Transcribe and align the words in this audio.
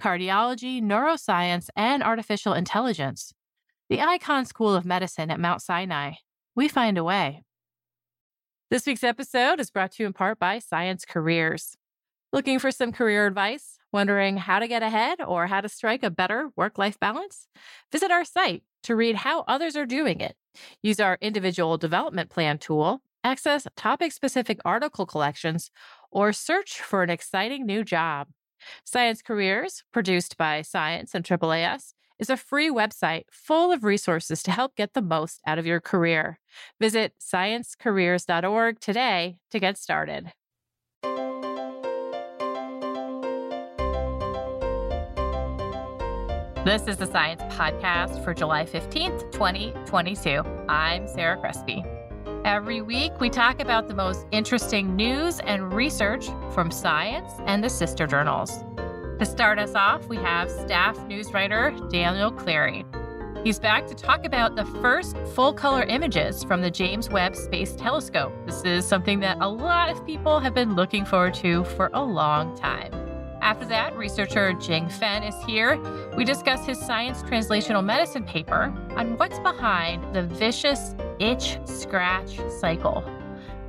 cardiology, 0.00 0.82
neuroscience, 0.82 1.68
and 1.76 2.02
artificial 2.02 2.52
intelligence. 2.52 3.32
The 3.88 3.98
Icahn 3.98 4.46
School 4.46 4.74
of 4.74 4.84
Medicine 4.84 5.30
at 5.30 5.40
Mount 5.40 5.62
Sinai. 5.62 6.14
We 6.56 6.68
find 6.68 6.98
a 6.98 7.04
way. 7.04 7.42
This 8.70 8.86
week's 8.86 9.04
episode 9.04 9.60
is 9.60 9.70
brought 9.70 9.92
to 9.92 10.02
you 10.02 10.06
in 10.06 10.12
part 10.12 10.38
by 10.38 10.58
Science 10.58 11.04
Careers. 11.04 11.76
Looking 12.32 12.58
for 12.58 12.70
some 12.70 12.92
career 12.92 13.26
advice? 13.26 13.78
Wondering 13.92 14.38
how 14.38 14.58
to 14.58 14.66
get 14.66 14.82
ahead 14.82 15.20
or 15.20 15.46
how 15.46 15.60
to 15.60 15.68
strike 15.68 16.02
a 16.02 16.10
better 16.10 16.50
work 16.56 16.78
life 16.78 16.98
balance? 16.98 17.46
Visit 17.92 18.10
our 18.10 18.24
site 18.24 18.64
to 18.82 18.96
read 18.96 19.16
how 19.16 19.42
others 19.46 19.76
are 19.76 19.86
doing 19.86 20.20
it. 20.20 20.34
Use 20.82 20.98
our 20.98 21.18
individual 21.20 21.78
development 21.78 22.30
plan 22.30 22.58
tool, 22.58 23.02
access 23.22 23.68
topic 23.76 24.10
specific 24.12 24.58
article 24.64 25.06
collections, 25.06 25.70
or 26.10 26.32
search 26.32 26.80
for 26.80 27.02
an 27.02 27.10
exciting 27.10 27.66
new 27.66 27.84
job. 27.84 28.28
Science 28.84 29.22
Careers, 29.22 29.84
produced 29.92 30.36
by 30.36 30.62
Science 30.62 31.14
and 31.14 31.24
AAAS, 31.24 31.94
is 32.18 32.30
a 32.30 32.36
free 32.36 32.70
website 32.70 33.24
full 33.30 33.72
of 33.72 33.84
resources 33.84 34.42
to 34.42 34.50
help 34.50 34.76
get 34.76 34.94
the 34.94 35.02
most 35.02 35.40
out 35.46 35.58
of 35.58 35.66
your 35.66 35.80
career. 35.80 36.38
Visit 36.80 37.14
sciencecareers.org 37.20 38.80
today 38.80 39.36
to 39.50 39.58
get 39.58 39.76
started. 39.78 40.32
This 46.64 46.88
is 46.88 46.96
the 46.96 47.06
Science 47.06 47.42
Podcast 47.54 48.24
for 48.24 48.32
July 48.32 48.64
15th, 48.64 49.30
2022. 49.32 50.42
I'm 50.66 51.06
Sarah 51.06 51.36
Crespi. 51.36 51.84
Every 52.44 52.82
week, 52.82 53.20
we 53.20 53.30
talk 53.30 53.58
about 53.58 53.88
the 53.88 53.94
most 53.94 54.26
interesting 54.30 54.94
news 54.94 55.40
and 55.40 55.72
research 55.72 56.26
from 56.52 56.70
science 56.70 57.32
and 57.46 57.64
the 57.64 57.70
sister 57.70 58.06
journals. 58.06 58.62
To 59.18 59.24
start 59.24 59.58
us 59.58 59.74
off, 59.74 60.08
we 60.08 60.18
have 60.18 60.50
staff 60.50 60.98
news 61.06 61.32
writer 61.32 61.74
Daniel 61.90 62.30
Clery. 62.30 62.84
He's 63.42 63.58
back 63.58 63.86
to 63.86 63.94
talk 63.94 64.26
about 64.26 64.56
the 64.56 64.66
first 64.82 65.16
full 65.34 65.54
color 65.54 65.84
images 65.84 66.44
from 66.44 66.60
the 66.60 66.70
James 66.70 67.08
Webb 67.08 67.34
Space 67.34 67.74
Telescope. 67.76 68.34
This 68.44 68.62
is 68.62 68.84
something 68.84 69.20
that 69.20 69.38
a 69.40 69.48
lot 69.48 69.88
of 69.88 70.04
people 70.04 70.38
have 70.38 70.52
been 70.52 70.74
looking 70.74 71.06
forward 71.06 71.32
to 71.36 71.64
for 71.64 71.88
a 71.94 72.04
long 72.04 72.54
time. 72.58 72.92
After 73.44 73.66
that, 73.66 73.94
researcher 73.94 74.54
Jing 74.54 74.88
Feng 74.88 75.22
is 75.22 75.34
here. 75.44 75.78
We 76.16 76.24
discuss 76.24 76.64
his 76.64 76.78
science 76.78 77.22
translational 77.24 77.84
medicine 77.84 78.24
paper 78.24 78.72
on 78.96 79.18
what's 79.18 79.38
behind 79.40 80.14
the 80.14 80.22
vicious 80.22 80.94
itch 81.18 81.58
scratch 81.66 82.40
cycle. 82.58 83.02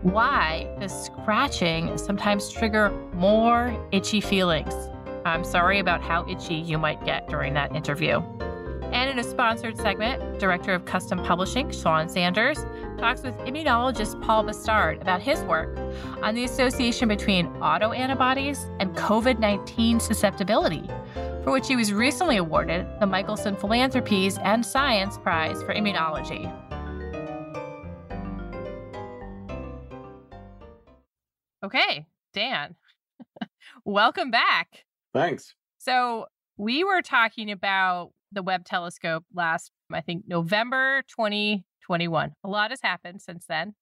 Why 0.02 0.74
does 0.80 0.94
scratching 1.08 1.98
sometimes 1.98 2.50
trigger 2.50 2.90
more 3.16 3.78
itchy 3.92 4.22
feelings? 4.22 4.74
I'm 5.26 5.44
sorry 5.44 5.80
about 5.80 6.02
how 6.02 6.26
itchy 6.26 6.56
you 6.56 6.78
might 6.78 7.04
get 7.04 7.28
during 7.28 7.54
that 7.56 7.76
interview. 7.76 8.22
And 8.94 9.10
in 9.10 9.20
a 9.20 9.24
sponsored 9.26 9.78
segment, 9.78 10.40
Director 10.40 10.74
of 10.74 10.86
Custom 10.86 11.22
Publishing, 11.22 11.70
Sean 11.70 12.08
Sanders, 12.08 12.66
talks 12.98 13.22
with 13.24 13.36
immunologist 13.40 14.22
Paul 14.22 14.44
Bastard 14.44 15.02
about 15.02 15.22
his 15.22 15.42
work 15.44 15.78
on 16.22 16.36
the 16.36 16.44
association 16.44 17.08
between 17.08 17.48
autoantibodies 17.56 18.70
and 18.80 18.96
COVID 18.96 19.40
19 19.40 20.00
susceptibility, 20.00 20.84
for 21.44 21.52
which 21.52 21.68
he 21.68 21.76
was 21.76 21.94
recently 21.94 22.38
awarded 22.38 22.88
the 23.00 23.06
Michelson 23.06 23.56
Philanthropies 23.56 24.38
and 24.40 24.66
Science 24.66 25.18
Prize 25.18 25.62
for 25.64 25.74
Immunology. 25.74 26.52
Okay, 31.64 32.06
Dan, 32.34 32.76
welcome 33.86 34.32
back. 34.32 34.86
Thanks. 35.14 35.56
So, 35.80 36.28
we 36.58 36.84
were 36.84 37.02
talking 37.02 37.52
about 37.52 38.12
the 38.32 38.44
Webb 38.44 38.66
telescope 38.66 39.26
last, 39.34 39.72
I 39.92 40.02
think, 40.02 40.26
November 40.28 41.02
2021. 41.86 42.34
A 42.44 42.48
lot 42.48 42.72
has 42.72 42.82
happened 42.82 43.22
since 43.22 43.46
then. 43.48 43.76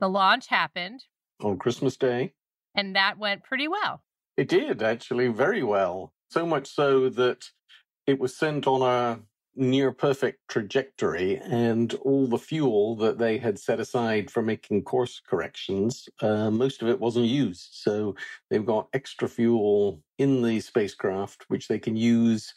The 0.00 0.08
launch 0.08 0.48
happened 0.48 1.04
on 1.42 1.58
Christmas 1.58 1.96
Day. 1.96 2.34
And 2.74 2.96
that 2.96 3.18
went 3.18 3.44
pretty 3.44 3.68
well. 3.68 4.02
It 4.36 4.48
did, 4.48 4.82
actually, 4.82 5.28
very 5.28 5.62
well. 5.62 6.12
So 6.30 6.46
much 6.46 6.68
so 6.68 7.08
that 7.10 7.44
it 8.06 8.18
was 8.18 8.36
sent 8.36 8.66
on 8.66 8.82
a 8.82 9.20
near 9.54 9.92
perfect 9.92 10.38
trajectory, 10.48 11.36
and 11.36 11.92
all 11.96 12.26
the 12.26 12.38
fuel 12.38 12.96
that 12.96 13.18
they 13.18 13.36
had 13.36 13.58
set 13.58 13.80
aside 13.80 14.30
for 14.30 14.42
making 14.42 14.82
course 14.82 15.20
corrections, 15.28 16.08
uh, 16.22 16.50
most 16.50 16.80
of 16.80 16.88
it 16.88 16.98
wasn't 16.98 17.26
used. 17.26 17.68
So 17.72 18.14
they've 18.48 18.64
got 18.64 18.88
extra 18.94 19.28
fuel 19.28 20.00
in 20.18 20.40
the 20.40 20.60
spacecraft, 20.60 21.44
which 21.48 21.68
they 21.68 21.78
can 21.78 21.96
use 21.96 22.54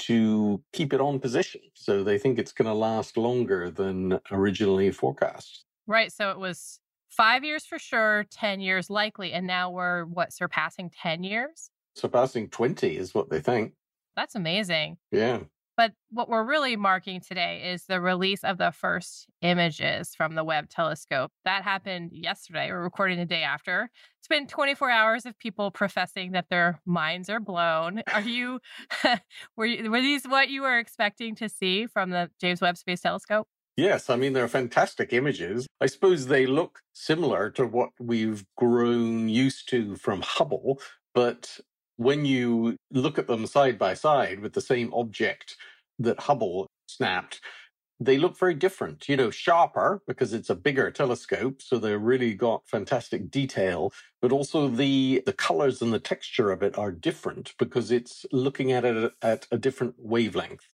to 0.00 0.62
keep 0.72 0.92
it 0.92 1.00
on 1.00 1.20
position. 1.20 1.60
So 1.74 2.02
they 2.02 2.18
think 2.18 2.38
it's 2.38 2.52
going 2.52 2.66
to 2.66 2.74
last 2.74 3.16
longer 3.16 3.70
than 3.70 4.18
originally 4.30 4.90
forecast. 4.90 5.64
Right. 5.86 6.12
So 6.12 6.30
it 6.30 6.38
was 6.38 6.80
five 7.08 7.44
years 7.44 7.64
for 7.64 7.78
sure, 7.78 8.26
10 8.30 8.60
years 8.60 8.90
likely. 8.90 9.32
And 9.32 9.46
now 9.46 9.70
we're 9.70 10.04
what, 10.04 10.32
surpassing 10.32 10.90
10 10.90 11.24
years? 11.24 11.70
Surpassing 11.94 12.48
20 12.48 12.96
is 12.96 13.14
what 13.14 13.30
they 13.30 13.40
think. 13.40 13.74
That's 14.16 14.34
amazing. 14.34 14.96
Yeah. 15.10 15.40
But 15.82 15.94
what 16.10 16.28
we're 16.28 16.44
really 16.44 16.76
marking 16.76 17.20
today 17.20 17.72
is 17.72 17.86
the 17.86 18.00
release 18.00 18.44
of 18.44 18.56
the 18.56 18.70
first 18.70 19.26
images 19.40 20.14
from 20.14 20.36
the 20.36 20.44
Webb 20.44 20.68
telescope. 20.68 21.32
That 21.44 21.64
happened 21.64 22.12
yesterday. 22.12 22.70
We're 22.70 22.84
recording 22.84 23.18
the 23.18 23.24
day 23.24 23.42
after. 23.42 23.90
It's 24.20 24.28
been 24.28 24.46
24 24.46 24.88
hours 24.88 25.26
of 25.26 25.36
people 25.40 25.72
professing 25.72 26.30
that 26.32 26.48
their 26.50 26.80
minds 26.86 27.28
are 27.28 27.40
blown. 27.40 28.04
Are 28.12 28.20
you, 28.20 28.60
were, 29.56 29.66
you, 29.66 29.90
were 29.90 30.00
these 30.00 30.24
what 30.24 30.50
you 30.50 30.62
were 30.62 30.78
expecting 30.78 31.34
to 31.34 31.48
see 31.48 31.88
from 31.88 32.10
the 32.10 32.30
James 32.40 32.60
Webb 32.60 32.76
Space 32.76 33.00
Telescope? 33.00 33.48
Yes, 33.76 34.08
I 34.08 34.14
mean, 34.14 34.34
they're 34.34 34.46
fantastic 34.46 35.12
images. 35.12 35.66
I 35.80 35.86
suppose 35.86 36.28
they 36.28 36.46
look 36.46 36.78
similar 36.92 37.50
to 37.50 37.66
what 37.66 37.90
we've 37.98 38.44
grown 38.56 39.28
used 39.28 39.68
to 39.70 39.96
from 39.96 40.22
Hubble, 40.22 40.80
but 41.12 41.58
when 41.96 42.24
you 42.24 42.76
look 42.92 43.18
at 43.18 43.26
them 43.26 43.46
side 43.46 43.78
by 43.78 43.94
side 43.94 44.40
with 44.40 44.52
the 44.52 44.60
same 44.60 44.92
object 44.94 45.56
that 46.02 46.20
Hubble 46.20 46.66
snapped, 46.86 47.40
they 48.00 48.18
look 48.18 48.38
very 48.38 48.54
different, 48.54 49.08
you 49.08 49.16
know, 49.16 49.30
sharper 49.30 50.02
because 50.06 50.32
it's 50.32 50.50
a 50.50 50.54
bigger 50.54 50.90
telescope. 50.90 51.62
So 51.62 51.78
they 51.78 51.96
really 51.96 52.34
got 52.34 52.66
fantastic 52.66 53.30
detail, 53.30 53.92
but 54.20 54.32
also 54.32 54.68
the, 54.68 55.22
the 55.24 55.32
colors 55.32 55.82
and 55.82 55.92
the 55.92 56.00
texture 56.00 56.50
of 56.50 56.62
it 56.62 56.76
are 56.76 56.90
different 56.90 57.54
because 57.58 57.90
it's 57.90 58.26
looking 58.32 58.72
at 58.72 58.84
it 58.84 59.12
at 59.22 59.46
a 59.50 59.58
different 59.58 59.94
wavelength. 59.98 60.66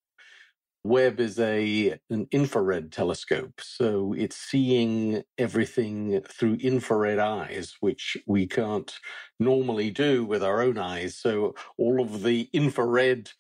Webb 0.84 1.20
is 1.20 1.38
a 1.38 2.00
an 2.10 2.28
infrared 2.32 2.94
telescope, 2.94 3.60
so 3.60 4.14
it's 4.18 4.38
seeing 4.38 5.22
everything 5.38 6.22
through 6.22 6.54
infrared 6.62 7.20
eyes, 7.20 7.76
which 7.82 8.16
we 8.26 8.48
can't 8.48 8.98
normally 9.38 9.92
do 9.92 10.24
with 10.24 10.42
our 10.42 10.62
own 10.62 10.78
eyes. 10.78 11.18
So 11.18 11.56
all 11.78 12.00
of 12.00 12.24
the 12.24 12.50
infrared 12.54 13.32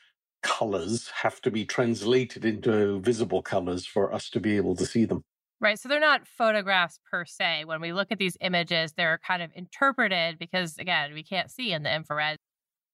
colors 0.43 1.09
have 1.21 1.41
to 1.41 1.51
be 1.51 1.65
translated 1.65 2.45
into 2.45 2.99
visible 3.01 3.41
colors 3.41 3.85
for 3.85 4.13
us 4.13 4.29
to 4.29 4.39
be 4.39 4.55
able 4.57 4.75
to 4.75 4.85
see 4.85 5.05
them. 5.05 5.23
Right. 5.59 5.79
So 5.79 5.89
they're 5.89 5.99
not 5.99 6.27
photographs 6.27 6.99
per 7.09 7.25
se. 7.25 7.65
When 7.65 7.81
we 7.81 7.91
look 7.91 8.09
at 8.11 8.19
these 8.19 8.37
images, 8.41 8.93
they're 8.93 9.19
kind 9.25 9.41
of 9.41 9.51
interpreted 9.55 10.37
because, 10.37 10.77
again, 10.77 11.13
we 11.13 11.23
can't 11.23 11.49
see 11.49 11.73
in 11.73 11.81
the 11.81 11.93
infrared. 11.93 12.37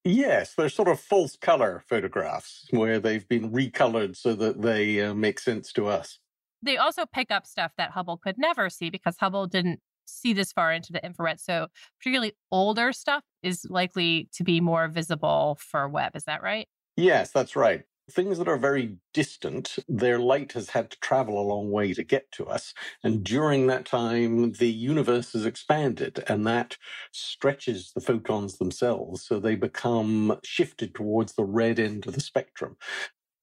Yes, 0.06 0.54
they're 0.56 0.70
sort 0.70 0.88
of 0.88 1.00
false 1.00 1.38
color 1.38 1.84
photographs 1.88 2.68
where 2.72 3.00
they've 3.00 3.28
been 3.28 3.52
recolored 3.52 4.16
so 4.16 4.34
that 4.36 4.62
they 4.62 5.02
uh, 5.02 5.14
make 5.14 5.40
sense 5.40 5.72
to 5.74 5.88
us. 5.88 6.20
They 6.62 6.78
also 6.78 7.06
pick 7.06 7.32
up 7.32 7.46
stuff 7.46 7.74
that 7.78 7.92
Hubble 7.92 8.18
could 8.18 8.38
never 8.38 8.70
see 8.70 8.90
because 8.90 9.18
Hubble 9.18 9.48
didn't 9.48 9.80
see 10.06 10.34
this 10.34 10.52
far 10.52 10.74
into 10.74 10.92
the 10.92 11.04
infrared. 11.06 11.40
So, 11.40 11.68
particularly 12.00 12.34
older 12.52 12.92
stuff 12.92 13.24
is 13.42 13.66
likely 13.70 14.30
to 14.34 14.44
be 14.44 14.62
more 14.62 14.88
visible 14.88 15.58
for 15.60 15.88
Webb. 15.88 16.16
Is 16.16 16.26
that 16.26 16.42
right? 16.42 16.68
Yes, 16.96 17.32
that's 17.32 17.56
right. 17.56 17.84
Things 18.12 18.38
that 18.38 18.50
are 18.50 18.58
very 18.58 18.98
distant, 19.14 19.78
their 19.88 20.20
light 20.20 20.52
has 20.52 20.70
had 20.72 20.92
to 20.92 21.00
travel 21.00 21.40
a 21.40 21.48
long 21.48 21.72
way 21.72 21.94
to 21.94 22.04
get 22.04 22.30
to 22.34 22.46
us. 22.46 22.74
And 23.02 23.24
during 23.24 23.68
that 23.68 23.86
time, 23.86 24.52
the 24.54 24.70
universe 24.70 25.32
has 25.34 25.46
expanded, 25.46 26.22
and 26.28 26.46
that 26.46 26.78
stretches 27.14 27.92
the 27.96 28.02
photons 28.02 28.58
themselves. 28.58 29.24
So 29.24 29.40
they 29.40 29.56
become 29.56 30.38
shifted 30.44 30.94
towards 30.94 31.34
the 31.34 31.46
red 31.46 31.80
end 31.80 32.06
of 32.06 32.14
the 32.14 32.22
spectrum. 32.22 32.76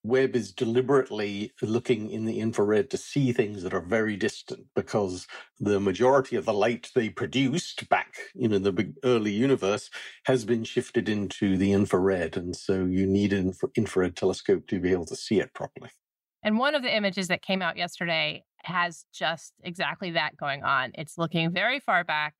Webb 0.02 0.35
is 0.35 0.52
deliberately 0.52 1.52
looking 1.61 2.11
in 2.11 2.25
the 2.25 2.41
infrared 2.41 2.88
to 2.91 2.97
see 2.97 3.32
things 3.32 3.62
that 3.62 3.75
are 3.75 3.82
very 3.82 4.17
distant 4.17 4.67
because 4.75 5.26
the 5.58 5.79
majority 5.79 6.37
of 6.37 6.47
the 6.47 6.55
light 6.55 6.91
they 6.94 7.11
produced 7.11 7.88
back 7.91 8.14
you 8.35 8.49
know, 8.49 8.56
in 8.56 8.62
the 8.62 8.94
early 9.05 9.32
universe 9.32 9.91
has 10.25 10.44
been 10.44 10.64
shifted 10.64 11.08
into 11.08 11.56
the 11.56 11.73
infrared. 11.73 12.37
And 12.37 12.56
so 12.56 12.87
you 12.87 13.06
need 13.06 13.32
an 13.32 13.52
infrared 13.76 14.17
telescope 14.17 14.67
to 14.69 14.81
be 14.81 14.91
able 14.93 15.06
to 15.06 15.17
see 15.17 15.38
it 15.38 15.52
properly. 15.52 15.91
And 16.43 16.58
one 16.58 16.75
of 16.75 16.82
the 16.82 16.94
images 16.94 17.29
that 17.29 17.43
came 17.43 17.61
out 17.61 17.76
yesterday 17.76 18.44
has 18.64 19.05
just 19.12 19.53
exactly 19.62 20.12
that 20.12 20.37
going 20.37 20.64
on. 20.64 20.93
It's 20.94 21.19
looking 21.19 21.50
very 21.50 21.81
far 21.81 22.05
back. 22.05 22.35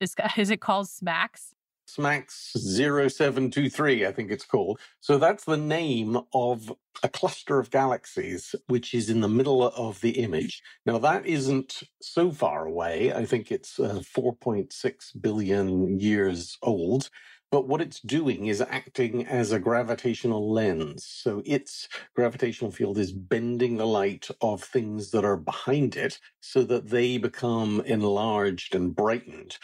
This 0.00 0.14
guy, 0.14 0.32
is 0.36 0.50
it 0.50 0.60
called 0.60 0.86
SMACS? 0.86 1.54
SMACS 1.86 2.52
0723, 2.56 4.06
I 4.06 4.12
think 4.12 4.30
it's 4.30 4.44
called. 4.44 4.80
So 5.00 5.18
that's 5.18 5.44
the 5.44 5.56
name 5.56 6.18
of 6.34 6.72
a 7.02 7.08
cluster 7.08 7.58
of 7.58 7.70
galaxies, 7.70 8.54
which 8.66 8.92
is 8.92 9.08
in 9.08 9.20
the 9.20 9.28
middle 9.28 9.62
of 9.62 10.00
the 10.00 10.10
image. 10.22 10.62
Now, 10.84 10.98
that 10.98 11.24
isn't 11.26 11.84
so 12.02 12.30
far 12.32 12.66
away. 12.66 13.12
I 13.12 13.24
think 13.24 13.52
it's 13.52 13.78
uh, 13.78 14.02
4.6 14.16 15.20
billion 15.20 16.00
years 16.00 16.58
old. 16.62 17.10
But 17.52 17.68
what 17.68 17.80
it's 17.80 18.00
doing 18.00 18.46
is 18.46 18.60
acting 18.60 19.24
as 19.26 19.52
a 19.52 19.60
gravitational 19.60 20.52
lens. 20.52 21.06
So 21.06 21.42
its 21.46 21.88
gravitational 22.16 22.72
field 22.72 22.98
is 22.98 23.12
bending 23.12 23.76
the 23.76 23.86
light 23.86 24.28
of 24.40 24.64
things 24.64 25.12
that 25.12 25.24
are 25.24 25.36
behind 25.36 25.96
it 25.96 26.18
so 26.40 26.64
that 26.64 26.88
they 26.88 27.18
become 27.18 27.82
enlarged 27.82 28.74
and 28.74 28.94
brightened. 28.94 29.58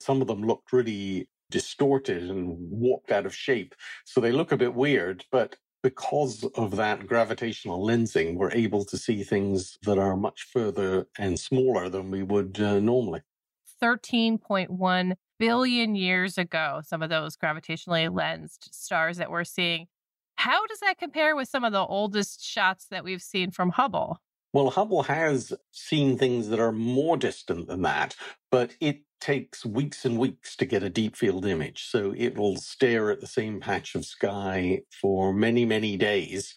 Some 0.00 0.20
of 0.20 0.26
them 0.26 0.42
looked 0.42 0.72
really 0.72 1.28
distorted 1.54 2.28
and 2.28 2.56
warped 2.58 3.12
out 3.12 3.26
of 3.26 3.32
shape. 3.32 3.76
So 4.04 4.20
they 4.20 4.32
look 4.32 4.50
a 4.50 4.56
bit 4.56 4.74
weird, 4.74 5.24
but 5.30 5.54
because 5.84 6.42
of 6.56 6.74
that 6.74 7.06
gravitational 7.06 7.86
lensing, 7.86 8.34
we're 8.34 8.50
able 8.50 8.84
to 8.86 8.96
see 8.98 9.22
things 9.22 9.78
that 9.82 9.96
are 9.96 10.16
much 10.16 10.48
further 10.52 11.06
and 11.16 11.38
smaller 11.38 11.88
than 11.88 12.10
we 12.10 12.24
would 12.24 12.60
uh, 12.60 12.80
normally. 12.80 13.20
13.1 13.80 15.12
billion 15.38 15.94
years 15.94 16.38
ago, 16.38 16.80
some 16.84 17.02
of 17.02 17.10
those 17.10 17.36
gravitationally 17.36 18.12
lensed 18.12 18.74
stars 18.74 19.18
that 19.18 19.30
we're 19.30 19.44
seeing. 19.44 19.86
How 20.34 20.66
does 20.66 20.80
that 20.80 20.98
compare 20.98 21.36
with 21.36 21.48
some 21.48 21.62
of 21.62 21.72
the 21.72 21.86
oldest 21.86 22.44
shots 22.44 22.86
that 22.90 23.04
we've 23.04 23.22
seen 23.22 23.52
from 23.52 23.70
Hubble? 23.70 24.18
Well, 24.52 24.70
Hubble 24.70 25.04
has 25.04 25.52
seen 25.70 26.18
things 26.18 26.48
that 26.48 26.58
are 26.58 26.72
more 26.72 27.16
distant 27.16 27.68
than 27.68 27.82
that, 27.82 28.16
but 28.50 28.74
it 28.80 29.02
takes 29.24 29.64
weeks 29.64 30.04
and 30.04 30.18
weeks 30.18 30.54
to 30.54 30.66
get 30.66 30.82
a 30.82 30.90
deep 30.90 31.16
field 31.16 31.46
image. 31.46 31.86
So 31.88 32.12
it 32.14 32.36
will 32.36 32.56
stare 32.56 33.10
at 33.10 33.22
the 33.22 33.26
same 33.26 33.58
patch 33.58 33.94
of 33.94 34.04
sky 34.04 34.82
for 35.00 35.32
many, 35.32 35.64
many 35.64 35.96
days. 35.96 36.54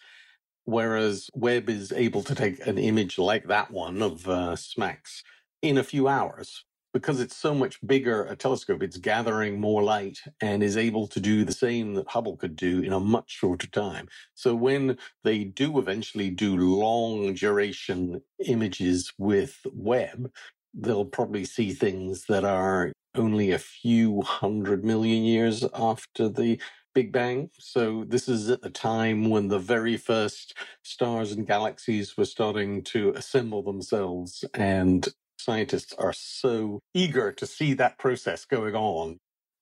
Whereas 0.66 1.30
Webb 1.32 1.70
is 1.70 1.92
able 1.92 2.22
to 2.24 2.34
take 2.34 2.66
an 2.66 2.76
image 2.76 3.16
like 3.16 3.48
that 3.48 3.70
one 3.70 4.02
of 4.02 4.28
uh, 4.28 4.54
SMACS 4.54 5.22
in 5.62 5.78
a 5.78 5.82
few 5.82 6.08
hours. 6.08 6.66
Because 6.92 7.20
it's 7.20 7.36
so 7.36 7.54
much 7.54 7.78
bigger 7.86 8.24
a 8.24 8.36
telescope, 8.36 8.82
it's 8.82 8.96
gathering 8.98 9.58
more 9.58 9.82
light 9.82 10.18
and 10.42 10.62
is 10.62 10.76
able 10.76 11.06
to 11.08 11.20
do 11.20 11.44
the 11.44 11.52
same 11.52 11.94
that 11.94 12.08
Hubble 12.08 12.36
could 12.36 12.56
do 12.56 12.80
in 12.82 12.92
a 12.92 13.00
much 13.00 13.30
shorter 13.30 13.68
time. 13.68 14.08
So 14.34 14.54
when 14.54 14.98
they 15.24 15.44
do 15.44 15.78
eventually 15.78 16.30
do 16.30 16.56
long 16.56 17.32
duration 17.34 18.20
images 18.44 19.12
with 19.16 19.58
Webb, 19.72 20.30
they'll 20.78 21.04
probably 21.04 21.44
see 21.44 21.72
things 21.72 22.24
that 22.28 22.44
are 22.44 22.92
only 23.14 23.50
a 23.50 23.58
few 23.58 24.22
hundred 24.22 24.84
million 24.84 25.24
years 25.24 25.64
after 25.74 26.28
the 26.28 26.60
Big 26.94 27.12
Bang. 27.12 27.50
So 27.58 28.04
this 28.06 28.28
is 28.28 28.50
at 28.50 28.62
the 28.62 28.70
time 28.70 29.28
when 29.28 29.48
the 29.48 29.58
very 29.58 29.96
first 29.96 30.54
stars 30.82 31.32
and 31.32 31.46
galaxies 31.46 32.16
were 32.16 32.24
starting 32.24 32.82
to 32.84 33.10
assemble 33.10 33.62
themselves. 33.62 34.44
And 34.54 35.06
scientists 35.38 35.92
are 35.98 36.12
so 36.12 36.80
eager 36.94 37.32
to 37.32 37.46
see 37.46 37.74
that 37.74 37.98
process 37.98 38.44
going 38.44 38.74
on 38.74 39.18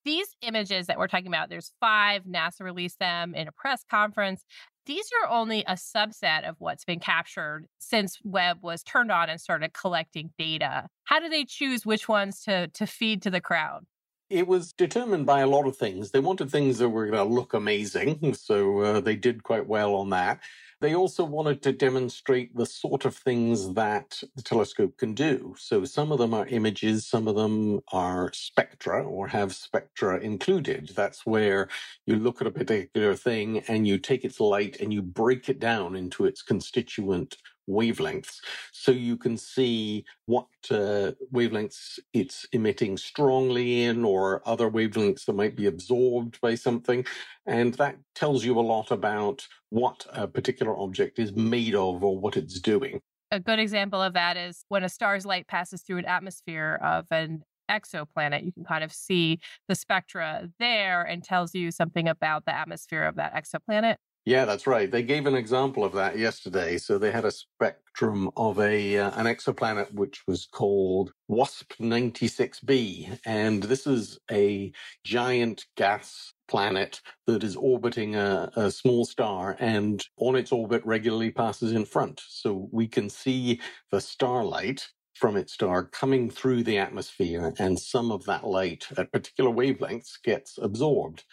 these 0.07 0.37
images 0.41 0.87
that 0.87 0.99
we're 0.99 1.09
talking 1.09 1.27
about, 1.27 1.51
there's 1.51 1.73
five, 1.81 2.23
NASA 2.23 2.61
released 2.61 3.01
them 3.01 3.35
in 3.35 3.49
a 3.49 3.53
press 3.53 3.85
conference. 3.91 4.45
These 4.87 5.11
are 5.21 5.31
only 5.31 5.65
a 5.67 5.73
subset 5.73 6.49
of 6.49 6.55
what's 6.61 6.85
been 6.85 7.01
captured 7.01 7.67
since 7.79 8.19
Webb 8.23 8.59
was 8.63 8.85
turned 8.85 9.11
on 9.11 9.29
and 9.29 9.41
started 9.41 9.75
collecting 9.75 10.31
data. 10.39 10.89
How 11.05 11.19
do 11.19 11.29
they 11.29 11.45
choose 11.45 11.85
which 11.85 12.09
ones 12.09 12.43
to, 12.45 12.69
to 12.69 12.87
feed 12.87 13.21
to 13.23 13.31
the 13.31 13.41
crowd? 13.41 13.85
It 14.31 14.47
was 14.47 14.73
determined 14.73 15.27
by 15.27 15.41
a 15.41 15.47
lot 15.49 15.67
of 15.67 15.77
things. 15.77 16.13
They 16.13 16.21
wanted 16.21 16.51
things 16.51 16.79
that 16.79 16.89
were 16.89 17.07
going 17.07 17.29
to 17.29 17.35
look 17.35 17.53
amazing, 17.53 18.35
so 18.39 18.79
uh, 18.81 19.01
they 19.01 19.17
did 19.17 19.43
quite 19.43 19.67
well 19.67 19.97
on 19.97 20.11
that. 20.11 20.41
They 20.81 20.95
also 20.95 21.25
wanted 21.25 21.63
to 21.63 21.73
demonstrate 21.73 22.55
the 22.55 22.67
sort 22.67 23.07
of 23.07 23.17
things 23.17 23.73
that 23.75 24.23
the 24.37 24.43
telescope 24.43 24.99
can 24.99 25.15
do. 25.15 25.55
So 25.59 25.87
some 25.87 26.13
of 26.13 26.19
them 26.19 26.35
are 26.35 26.47
images, 26.49 27.07
some 27.07 27.27
of 27.29 27.35
them 27.35 27.81
are 27.93 28.31
spectra 28.35 29.03
or 29.03 29.29
have 29.29 29.55
spectra 29.55 30.19
included. 30.21 30.93
That's 30.95 31.25
where 31.25 31.69
you 32.05 32.17
look 32.17 32.43
at 32.43 32.47
a 32.47 32.51
particular 32.51 33.15
thing 33.15 33.61
and 33.69 33.89
you 33.89 33.99
take 33.99 34.23
its 34.25 34.39
light 34.39 34.79
and 34.81 34.93
you 34.93 35.01
break 35.01 35.49
it 35.49 35.61
down 35.61 35.97
into 35.97 36.27
its 36.27 36.43
constituent 36.43 37.39
wavelengths. 37.69 38.41
So 38.73 38.93
you 38.93 39.17
can 39.17 39.37
see 39.37 40.05
what 40.27 40.47
uh, 40.71 41.13
wavelengths 41.33 41.99
it's 42.13 42.47
emitting 42.53 42.97
strongly 42.97 43.85
in 43.85 44.05
or 44.05 44.43
other 44.47 44.71
wavelengths 44.71 45.25
that 45.27 45.35
might 45.35 45.57
be 45.57 45.67
absorbed 45.67 46.41
by 46.41 46.55
something. 46.55 47.05
And 47.47 47.75
that 47.75 47.97
tells 48.15 48.45
you 48.45 48.59
a 48.59 48.61
lot 48.61 48.91
about 48.91 49.47
what 49.71 50.07
a 50.13 50.27
particular 50.27 50.77
object 50.77 51.19
is 51.19 51.35
made 51.35 51.75
of 51.75 52.03
or 52.03 52.19
what 52.19 52.37
it's 52.37 52.61
doing. 52.61 53.01
A 53.33 53.41
good 53.41 53.59
example 53.59 54.01
of 54.01 54.13
that 54.13 54.37
is 54.37 54.65
when 54.69 54.85
a 54.85 54.89
star's 54.89 55.27
light 55.27 55.49
passes 55.49 55.83
through 55.83 55.99
an 55.99 56.05
atmosphere 56.05 56.79
of 56.83 57.07
an 57.11 57.43
exoplanet, 57.69 58.45
you 58.45 58.53
can 58.53 58.65
kind 58.65 58.85
of 58.85 58.93
see 58.93 59.41
the 59.69 59.75
spectra 59.75 60.49
there 60.59 61.03
and 61.03 61.23
tells 61.23 61.55
you 61.55 61.71
something 61.71 62.09
about 62.09 62.45
the 62.45 62.55
atmosphere 62.55 63.03
of 63.03 63.17
that 63.17 63.35
exoplanet. 63.35 63.97
Yeah, 64.27 64.45
that's 64.45 64.67
right. 64.67 64.91
They 64.91 65.05
gave 65.05 65.27
an 65.27 65.37
example 65.37 65.85
of 65.85 65.93
that 65.93 66.19
yesterday. 66.19 66.79
So 66.79 66.99
they 66.99 67.13
had 67.13 67.25
a 67.25 67.31
spectrum 67.31 68.29
of 68.37 68.59
a 68.59 68.99
uh, 68.99 69.13
an 69.21 69.27
exoplanet 69.27 69.95
which 69.95 70.25
was 70.27 70.47
called 70.53 71.13
WASP 71.29 71.75
96b, 71.81 73.21
and 73.25 73.63
this 73.63 73.87
is 73.87 74.19
a 74.33 74.73
giant 75.05 75.67
gas 75.77 76.35
planet 76.49 77.03
that 77.29 77.45
is 77.45 77.55
orbiting 77.57 78.17
a, 78.17 78.51
a 78.57 78.71
small 78.73 79.05
star 79.05 79.57
and 79.61 80.05
on 80.19 80.35
its 80.37 80.53
orbit 80.53 80.83
regularly 80.85 81.31
passes 81.31 81.73
in 81.73 81.85
front. 81.85 82.21
So 82.29 82.69
we 82.73 82.89
can 82.89 83.09
see 83.09 83.61
the 83.93 84.01
starlight 84.01 84.89
from 85.15 85.37
its 85.37 85.53
star 85.55 85.85
coming 85.85 86.31
through 86.31 86.65
the 86.65 86.79
atmosphere, 86.79 87.55
and 87.61 87.79
some 87.79 88.11
of 88.11 88.25
that 88.27 88.45
light 88.45 88.87
at 88.99 89.13
particular 89.13 89.53
wavelengths 89.53 90.21
gets 90.25 90.59
absorbed. 90.61 91.25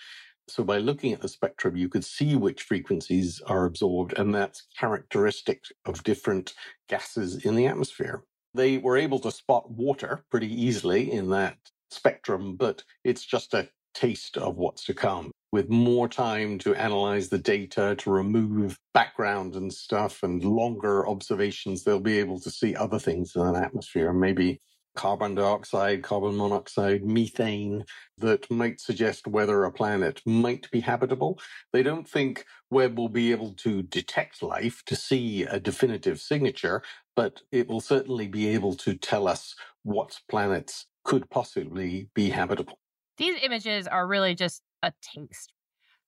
So 0.47 0.63
by 0.63 0.77
looking 0.79 1.13
at 1.13 1.21
the 1.21 1.29
spectrum, 1.29 1.77
you 1.77 1.87
could 1.87 2.03
see 2.03 2.35
which 2.35 2.63
frequencies 2.63 3.41
are 3.47 3.65
absorbed, 3.65 4.13
and 4.17 4.35
that's 4.35 4.67
characteristic 4.77 5.63
of 5.85 6.03
different 6.03 6.53
gases 6.89 7.45
in 7.45 7.55
the 7.55 7.65
atmosphere. 7.65 8.23
They 8.53 8.77
were 8.77 8.97
able 8.97 9.19
to 9.19 9.31
spot 9.31 9.71
water 9.71 10.25
pretty 10.29 10.53
easily 10.53 11.11
in 11.11 11.29
that 11.29 11.57
spectrum, 11.91 12.55
but 12.55 12.83
it's 13.03 13.25
just 13.25 13.53
a 13.53 13.69
taste 13.93 14.37
of 14.37 14.57
what's 14.57 14.83
to 14.85 14.93
come. 14.93 15.31
With 15.51 15.69
more 15.69 16.09
time 16.09 16.57
to 16.59 16.75
analyze 16.75 17.29
the 17.29 17.37
data, 17.37 17.95
to 17.99 18.11
remove 18.11 18.77
background 18.93 19.55
and 19.55 19.71
stuff, 19.71 20.23
and 20.23 20.43
longer 20.43 21.07
observations, 21.07 21.83
they'll 21.83 21.99
be 21.99 22.19
able 22.19 22.39
to 22.41 22.49
see 22.49 22.75
other 22.75 22.99
things 22.99 23.35
in 23.35 23.43
an 23.43 23.55
atmosphere, 23.55 24.09
and 24.09 24.19
maybe 24.19 24.59
carbon 24.95 25.35
dioxide, 25.35 26.03
carbon 26.03 26.37
monoxide, 26.37 27.03
methane 27.03 27.83
that 28.17 28.49
might 28.51 28.79
suggest 28.79 29.27
whether 29.27 29.63
a 29.63 29.71
planet 29.71 30.21
might 30.25 30.69
be 30.71 30.79
habitable. 30.79 31.39
They 31.71 31.83
don't 31.83 32.07
think 32.07 32.45
Webb 32.69 32.97
will 32.97 33.09
be 33.09 33.31
able 33.31 33.53
to 33.55 33.83
detect 33.83 34.43
life 34.43 34.83
to 34.85 34.95
see 34.95 35.43
a 35.43 35.59
definitive 35.59 36.19
signature, 36.19 36.83
but 37.15 37.41
it 37.51 37.67
will 37.67 37.81
certainly 37.81 38.27
be 38.27 38.47
able 38.49 38.75
to 38.75 38.95
tell 38.95 39.27
us 39.27 39.55
what 39.83 40.19
planets 40.29 40.87
could 41.03 41.29
possibly 41.29 42.09
be 42.13 42.29
habitable. 42.29 42.79
These 43.17 43.35
images 43.43 43.87
are 43.87 44.07
really 44.07 44.35
just 44.35 44.61
a 44.81 44.93
taste. 45.01 45.53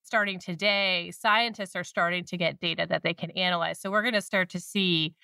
Starting 0.04 0.40
today, 0.40 1.12
scientists 1.12 1.76
are 1.76 1.84
starting 1.84 2.24
to 2.26 2.38
get 2.38 2.60
data 2.60 2.86
that 2.88 3.02
they 3.02 3.14
can 3.14 3.32
analyze. 3.32 3.80
So 3.80 3.90
we're 3.90 4.04
going 4.04 4.14
to 4.14 4.22
start 4.22 4.50
to 4.52 4.60
see 4.60 5.16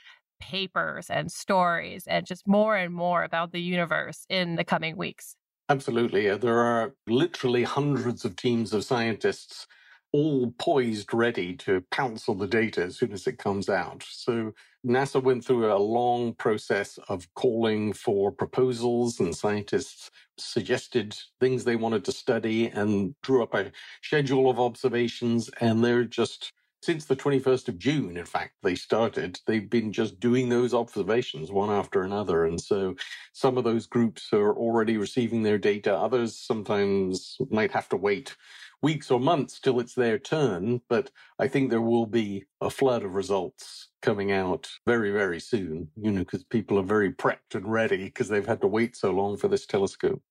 papers 0.42 1.10
and 1.10 1.32
stories 1.32 2.04
and 2.08 2.26
just 2.26 2.48
more 2.48 2.76
and 2.76 2.94
more 2.94 3.24
about 3.24 3.52
the 3.52 3.62
universe 3.62 4.26
in 4.30 4.56
the 4.56 4.64
coming 4.64 4.98
weeks. 4.98 5.36
Absolutely. 5.70 6.36
There 6.36 6.60
are 6.60 6.94
literally 7.08 7.64
hundreds 7.64 8.26
of 8.26 8.36
teams 8.36 8.74
of 8.74 8.84
scientists 8.84 9.68
all 10.14 10.52
poised, 10.58 11.14
ready 11.14 11.56
to 11.56 11.80
pounce 11.90 12.28
on 12.28 12.38
the 12.38 12.48
data 12.48 12.84
as 12.84 12.98
soon 12.98 13.14
as 13.14 13.26
it 13.28 13.38
comes 13.38 13.70
out. 13.70 14.04
So 14.10 14.54
NASA 14.86 15.24
went 15.24 15.46
through 15.46 15.72
a 15.72 15.78
long 15.78 16.34
process 16.34 17.00
of 17.08 17.34
calling 17.36 17.94
for 17.94 18.30
proposals, 18.32 19.22
and 19.22 19.34
scientists 19.34 20.12
suggested 20.38 21.16
things 21.40 21.64
they 21.64 21.78
wanted 21.78 22.04
to 22.06 22.12
study 22.12 22.68
and 22.68 23.16
drew 23.22 23.42
up 23.42 23.54
a 23.54 23.72
schedule 24.02 24.50
of 24.50 24.60
observations, 24.60 25.50
and 25.62 25.82
they're 25.82 26.04
just 26.04 26.52
since 26.82 27.06
the 27.06 27.16
21st 27.16 27.68
of 27.68 27.78
June, 27.78 28.18
in 28.18 28.26
fact, 28.26 28.54
they 28.64 28.74
started, 28.74 29.40
they've 29.46 29.70
been 29.70 29.94
just 29.94 30.20
doing 30.20 30.50
those 30.50 30.74
observations 30.74 31.52
one 31.52 31.70
after 31.70 32.02
another. 32.02 32.46
And 32.46 32.60
so 32.60 32.96
some 33.34 33.58
of 33.58 33.64
those 33.64 33.86
groups 33.86 34.34
are 34.34 34.54
already 34.56 34.98
receiving 34.98 35.44
their 35.44 35.60
data. 35.60 35.96
Others 35.96 36.36
sometimes 36.36 37.38
might 37.52 37.72
have 37.72 37.88
to 37.90 37.98
wait 37.98 38.36
weeks 38.82 39.12
or 39.12 39.20
months 39.20 39.60
till 39.60 39.80
it's 39.80 39.94
their 39.94 40.18
turn. 40.18 40.82
But 40.90 41.12
I 41.38 41.48
think 41.48 41.70
there 41.70 41.82
will 41.82 42.08
be 42.08 42.46
a 42.62 42.70
flood 42.72 43.04
of 43.04 43.14
results 43.14 43.90
coming 44.02 44.32
out 44.32 44.68
very, 44.88 45.12
very 45.12 45.40
soon, 45.40 45.90
you 45.96 46.12
know, 46.12 46.22
because 46.22 46.44
people 46.44 46.80
are 46.80 46.84
very 46.84 47.14
prepped 47.14 47.54
and 47.54 47.72
ready 47.72 48.06
because 48.06 48.28
they've 48.28 48.48
had 48.48 48.62
to 48.62 48.68
wait 48.68 48.96
so 48.96 49.12
long 49.12 49.38
for 49.38 49.48
this 49.48 49.68
telescope. 49.68 50.22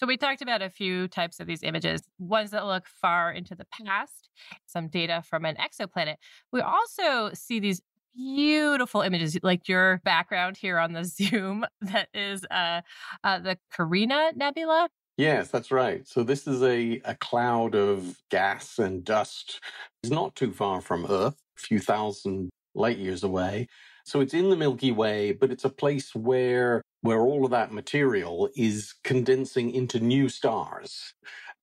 So 0.00 0.06
we 0.06 0.16
talked 0.16 0.40
about 0.40 0.62
a 0.62 0.70
few 0.70 1.08
types 1.08 1.40
of 1.40 1.46
these 1.46 1.62
images, 1.62 2.00
ones 2.18 2.52
that 2.52 2.64
look 2.64 2.86
far 2.86 3.32
into 3.32 3.54
the 3.54 3.66
past, 3.66 4.30
some 4.64 4.88
data 4.88 5.22
from 5.28 5.44
an 5.44 5.56
exoplanet. 5.56 6.14
We 6.50 6.62
also 6.62 7.32
see 7.34 7.60
these 7.60 7.82
beautiful 8.16 9.02
images 9.02 9.36
like 9.42 9.68
your 9.68 10.00
background 10.02 10.56
here 10.56 10.78
on 10.78 10.94
the 10.94 11.04
zoom 11.04 11.66
that 11.82 12.08
is 12.14 12.46
uh, 12.50 12.80
uh, 13.24 13.40
the 13.40 13.58
carina 13.70 14.32
nebula. 14.34 14.88
Yes 15.18 15.48
that's 15.48 15.70
right. 15.70 16.08
So 16.08 16.22
this 16.22 16.46
is 16.46 16.62
a, 16.62 17.02
a 17.04 17.14
cloud 17.16 17.74
of 17.74 18.16
gas 18.30 18.78
and 18.78 19.04
dust. 19.04 19.60
It's 20.02 20.10
not 20.10 20.34
too 20.34 20.52
far 20.52 20.80
from 20.80 21.04
earth 21.10 21.36
a 21.58 21.60
few 21.60 21.78
thousand 21.78 22.48
light 22.74 22.96
years 22.96 23.22
away. 23.22 23.68
So 24.06 24.20
it's 24.20 24.32
in 24.32 24.48
the 24.48 24.56
milky 24.56 24.92
way 24.92 25.32
but 25.32 25.50
it's 25.50 25.66
a 25.66 25.68
place 25.68 26.14
where 26.14 26.80
where 27.02 27.20
all 27.22 27.44
of 27.44 27.52
that 27.52 27.72
material 27.72 28.50
is 28.56 28.94
condensing 29.04 29.72
into 29.72 30.00
new 30.00 30.28
stars. 30.28 31.14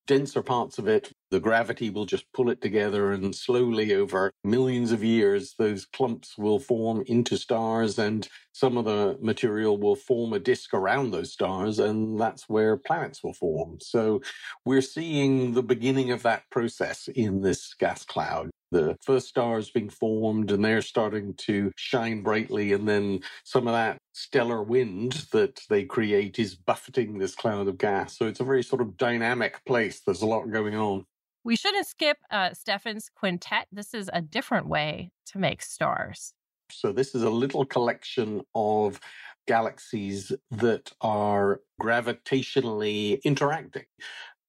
Denser 0.06 0.42
parts 0.42 0.78
of 0.80 0.88
it, 0.88 1.14
the 1.32 1.40
gravity 1.40 1.90
will 1.90 2.06
just 2.06 2.26
pull 2.34 2.50
it 2.50 2.62
together, 2.62 3.12
and 3.14 3.34
slowly 3.36 3.94
over 3.94 4.32
millions 4.44 4.92
of 4.92 5.04
years, 5.04 5.56
those 5.58 5.86
clumps 5.86 6.38
will 6.38 6.60
form 6.60 7.04
into 7.08 7.38
stars, 7.38 7.98
and 7.98 8.28
some 8.58 8.76
of 8.76 8.86
the 8.86 9.16
material 9.22 9.78
will 9.78 9.96
form 9.96 10.34
a 10.34 10.40
disk 10.40 10.74
around 10.74 11.12
those 11.12 11.32
stars, 11.32 11.78
and 11.78 12.20
that's 12.20 12.50
where 12.50 12.76
planets 12.76 13.24
will 13.24 13.34
form. 13.34 13.78
So 13.80 14.22
we're 14.66 14.82
seeing 14.82 15.54
the 15.54 15.62
beginning 15.62 16.10
of 16.10 16.24
that 16.24 16.50
process 16.50 17.08
in 17.08 17.42
this 17.42 17.76
gas 17.76 18.04
cloud. 18.04 18.50
The 18.72 18.98
first 19.04 19.28
stars 19.28 19.70
being 19.70 19.90
formed 19.90 20.50
and 20.50 20.66
they're 20.66 20.82
starting 20.82 21.36
to 21.46 21.72
shine 21.78 22.24
brightly 22.24 22.74
and 22.74 22.90
then 22.90 23.22
some 23.46 23.66
of 23.68 23.74
that 23.74 23.98
stellar 24.14 24.62
wind 24.62 25.26
that 25.32 25.62
they 25.70 25.86
create 25.86 26.38
is 26.38 26.56
buffeting 26.56 27.18
this 27.18 27.34
cloud 27.34 27.68
of 27.68 27.78
gas. 27.78 28.18
So 28.18 28.26
it's 28.26 28.42
a 28.42 28.44
very 28.44 28.64
sort 28.64 28.82
of 28.82 28.98
dynamic 28.98 29.64
place. 29.66 30.02
There's 30.02 30.24
a 30.24 30.28
lot 30.28 30.52
going 30.52 30.76
on. 30.76 31.06
We 31.46 31.56
shouldn't 31.56 31.88
skip 31.88 32.18
uh, 32.30 32.54
Stephan's 32.54 33.10
quintet. 33.16 33.68
This 33.72 33.94
is 33.94 34.10
a 34.12 34.22
different 34.22 34.68
way 34.68 35.12
to 35.28 35.38
make 35.38 35.62
stars 35.62 36.34
so 36.72 36.92
this 36.92 37.16
is 37.16 37.24
a 37.24 37.30
little 37.30 37.66
collection 37.66 38.42
of 38.56 39.00
galaxies 39.48 40.32
that 40.52 40.92
are 41.02 41.62
gravitationally 41.82 43.24
interacting 43.24 43.86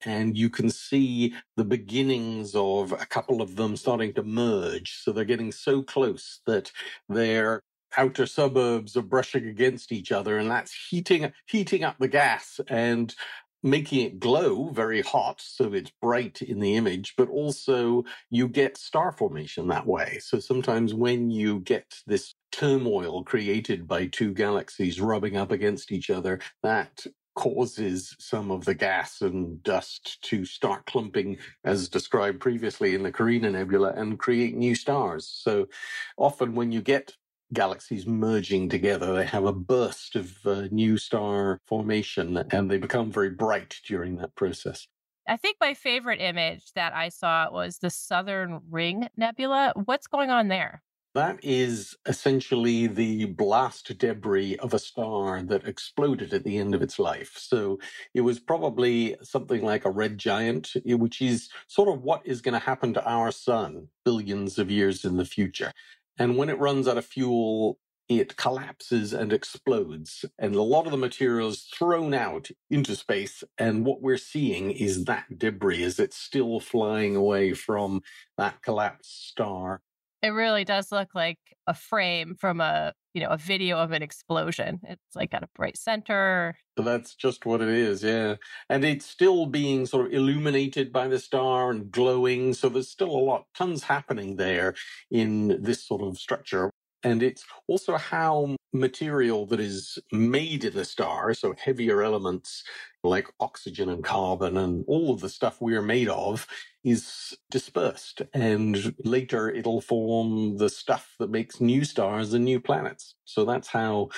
and 0.05 0.37
you 0.37 0.49
can 0.49 0.71
see 0.71 1.35
the 1.57 1.65
beginnings 1.65 2.55
of 2.55 2.93
a 2.93 3.07
couple 3.07 3.43
of 3.43 3.57
them 3.57 3.77
starting 3.77 4.13
to 4.15 4.23
merge. 4.23 4.97
So 5.03 5.13
they're 5.13 5.25
getting 5.25 5.53
so 5.53 5.83
close 5.83 6.41
that 6.47 6.71
their 7.09 7.63
outer 7.97 8.27
suburbs 8.27 8.97
are 8.97 9.03
brushing 9.03 9.49
against 9.49 9.93
each 9.93 10.13
other, 10.13 10.39
and 10.39 10.51
that's 10.51 10.73
heating 10.89 11.33
heating 11.47 11.85
up 11.85 11.97
the 11.99 12.09
gas 12.09 12.61
and 12.69 13.15
making 13.63 14.05
it 14.05 14.21
glow 14.21 14.71
very 14.71 15.03
hot 15.03 15.41
so 15.41 15.73
it's 15.73 15.93
bright 16.01 16.43
in 16.43 16.61
the 16.61 16.77
image 16.77 17.15
but 17.17 17.29
also 17.29 18.05
you 18.31 18.49
get 18.49 18.77
star 18.77 19.13
formation 19.13 19.69
that 19.69 19.87
way 19.87 20.19
so 20.23 20.39
sometimes 20.39 20.95
when 20.95 21.31
you 21.31 21.61
get 21.61 21.97
this 22.07 22.35
turmoil 22.53 23.25
created 23.25 23.87
by 23.87 24.07
two 24.07 24.33
galaxies 24.33 25.01
rubbing 25.01 25.37
up 25.37 25.51
against 25.51 25.91
each 25.93 26.11
other 26.11 26.39
that 26.63 27.07
causes 27.39 28.17
some 28.19 28.51
of 28.51 28.65
the 28.65 28.75
gas 28.75 29.21
and 29.21 29.63
dust 29.63 30.21
to 30.23 30.45
start 30.45 30.85
clumping, 30.87 31.39
as 31.63 31.89
described 31.89 32.41
previously 32.41 32.97
in 32.97 33.05
the 33.05 33.13
Carina 33.13 33.49
Nebula, 33.49 33.93
and 33.93 34.19
create 34.19 34.57
new 34.57 34.75
stars. 34.75 35.25
So 35.41 35.69
often 36.17 36.57
when 36.57 36.73
you 36.73 36.83
get 36.83 37.15
galaxies 37.53 38.07
merging 38.07 38.69
together, 38.69 39.15
they 39.15 39.25
have 39.25 39.45
a 39.45 39.53
burst 39.53 40.17
of 40.17 40.39
uh, 40.47 40.69
new 40.71 40.97
star 40.99 41.61
formation 41.67 42.37
and 42.51 42.71
they 42.71 42.79
become 42.79 43.11
very 43.11 43.31
bright 43.31 43.81
during 43.87 44.17
that 44.17 44.35
process. 44.35 44.87
I 45.27 45.37
think 45.37 45.59
my 45.61 45.75
favorite 45.75 46.21
image 46.21 46.73
that 46.75 46.95
I 46.95 47.11
saw 47.11 47.51
was 47.51 47.79
the 47.79 47.91
Southern 47.91 48.61
Ring 48.71 49.09
Nebula. 49.17 49.75
What's 49.85 50.07
going 50.07 50.31
on 50.31 50.49
there? 50.49 50.83
That 51.15 51.41
is 51.43 51.97
essentially 52.07 52.87
the 52.87 53.25
blast 53.27 53.99
debris 53.99 54.57
of 54.57 54.73
a 54.73 54.79
star 54.79 55.43
that 55.43 55.67
exploded 55.67 56.33
at 56.33 56.45
the 56.45 56.59
end 56.59 56.75
of 56.75 56.83
its 56.83 56.99
life. 56.99 57.37
So 57.37 57.79
it 58.15 58.21
was 58.21 58.39
probably 58.39 59.17
something 59.23 59.65
like 59.65 59.85
a 59.85 59.91
red 59.91 60.19
giant, 60.19 60.75
which 60.85 61.21
is 61.21 61.49
sort 61.67 61.89
of 61.89 62.03
what 62.03 62.23
is 62.25 62.41
going 62.41 62.53
to 62.53 62.65
happen 62.65 62.95
to 62.95 63.05
our 63.05 63.33
sun 63.33 63.89
billions 64.05 64.59
of 64.59 64.71
years 64.71 65.05
in 65.05 65.17
the 65.17 65.25
future. 65.25 65.73
And 66.19 66.37
when 66.37 66.49
it 66.49 66.59
runs 66.59 66.89
out 66.89 66.99
of 66.99 67.07
fuel, 67.07 67.79
it 68.09 68.37
collapses 68.37 69.13
and 69.13 69.33
explodes, 69.33 70.25
and 70.39 70.55
a 70.55 70.63
lot 70.63 70.87
of 70.87 70.93
the 70.93 70.97
material 70.99 71.51
is 71.51 71.63
thrown 71.63 72.15
out 72.15 72.49
into 72.71 72.97
space. 72.97 73.45
And 73.59 73.85
what 73.85 74.01
we're 74.01 74.17
seeing 74.17 74.71
is 74.71 75.05
that 75.05 75.39
debris 75.39 75.83
as 75.83 75.99
it's 75.99 76.17
still 76.17 76.59
flying 76.59 77.17
away 77.17 77.53
from 77.53 78.03
that 78.39 78.63
collapsed 78.63 79.29
star. 79.29 79.83
It 80.23 80.31
really 80.31 80.65
does 80.65 80.91
look 80.91 81.15
like 81.15 81.39
a 81.67 81.75
frame 81.75 82.35
from 82.35 82.61
a, 82.61 82.93
you 83.15 83.23
know, 83.23 83.29
a 83.29 83.37
video 83.37 83.79
of 83.79 83.93
an 83.93 84.03
explosion. 84.03 84.81
It's 84.83 85.15
like 85.15 85.31
got 85.31 85.45
a 85.45 85.49
bright 85.55 85.77
center. 85.77 86.57
That's 86.77 87.15
just 87.15 87.47
what 87.47 87.61
it 87.61 87.69
is, 87.69 88.03
yeah. 88.03 88.37
And 88.69 88.85
it's 88.85 89.07
still 89.07 89.47
being 89.47 89.87
sort 89.87 90.07
of 90.07 90.13
illuminated 90.13 90.93
by 90.93 91.09
the 91.09 91.19
star 91.19 91.71
and 91.71 91.91
glowing. 91.91 92.55
So 92.55 92.69
there's 92.69 92.91
still 92.91 93.11
a 93.11 93.19
lot, 93.19 93.47
tons 93.55 93.85
happening 93.85 94.37
there 94.37 94.75
in 95.11 95.63
this 95.63 95.87
sort 95.87 96.03
of 96.03 96.19
structure. 96.19 96.71
And 97.05 97.23
it's 97.23 97.45
also 97.69 97.97
how 97.97 98.57
material 98.73 99.47
that 99.47 99.61
is 99.61 99.99
made 100.11 100.65
in 100.65 100.75
the 100.75 100.85
star, 100.85 101.33
so 101.33 101.55
heavier 101.57 102.03
elements 102.03 102.65
like 103.05 103.29
oxygen 103.39 103.89
and 103.89 104.03
carbon 104.03 104.57
and 104.57 104.85
all 104.89 105.13
of 105.13 105.21
the 105.21 105.29
stuff 105.29 105.61
we're 105.61 105.81
made 105.81 106.09
of, 106.09 106.49
is 106.91 107.37
dispersed. 107.51 108.23
And 108.35 108.95
later 109.05 109.51
it'll 109.51 109.81
form 109.81 110.57
the 110.57 110.69
stuff 110.69 111.15
that 111.19 111.31
makes 111.31 111.61
new 111.61 111.85
stars 111.85 112.33
and 112.35 112.45
new 112.45 112.61
planets. 112.61 113.15
So 113.25 113.45
that's 113.45 113.69
how 113.69 114.09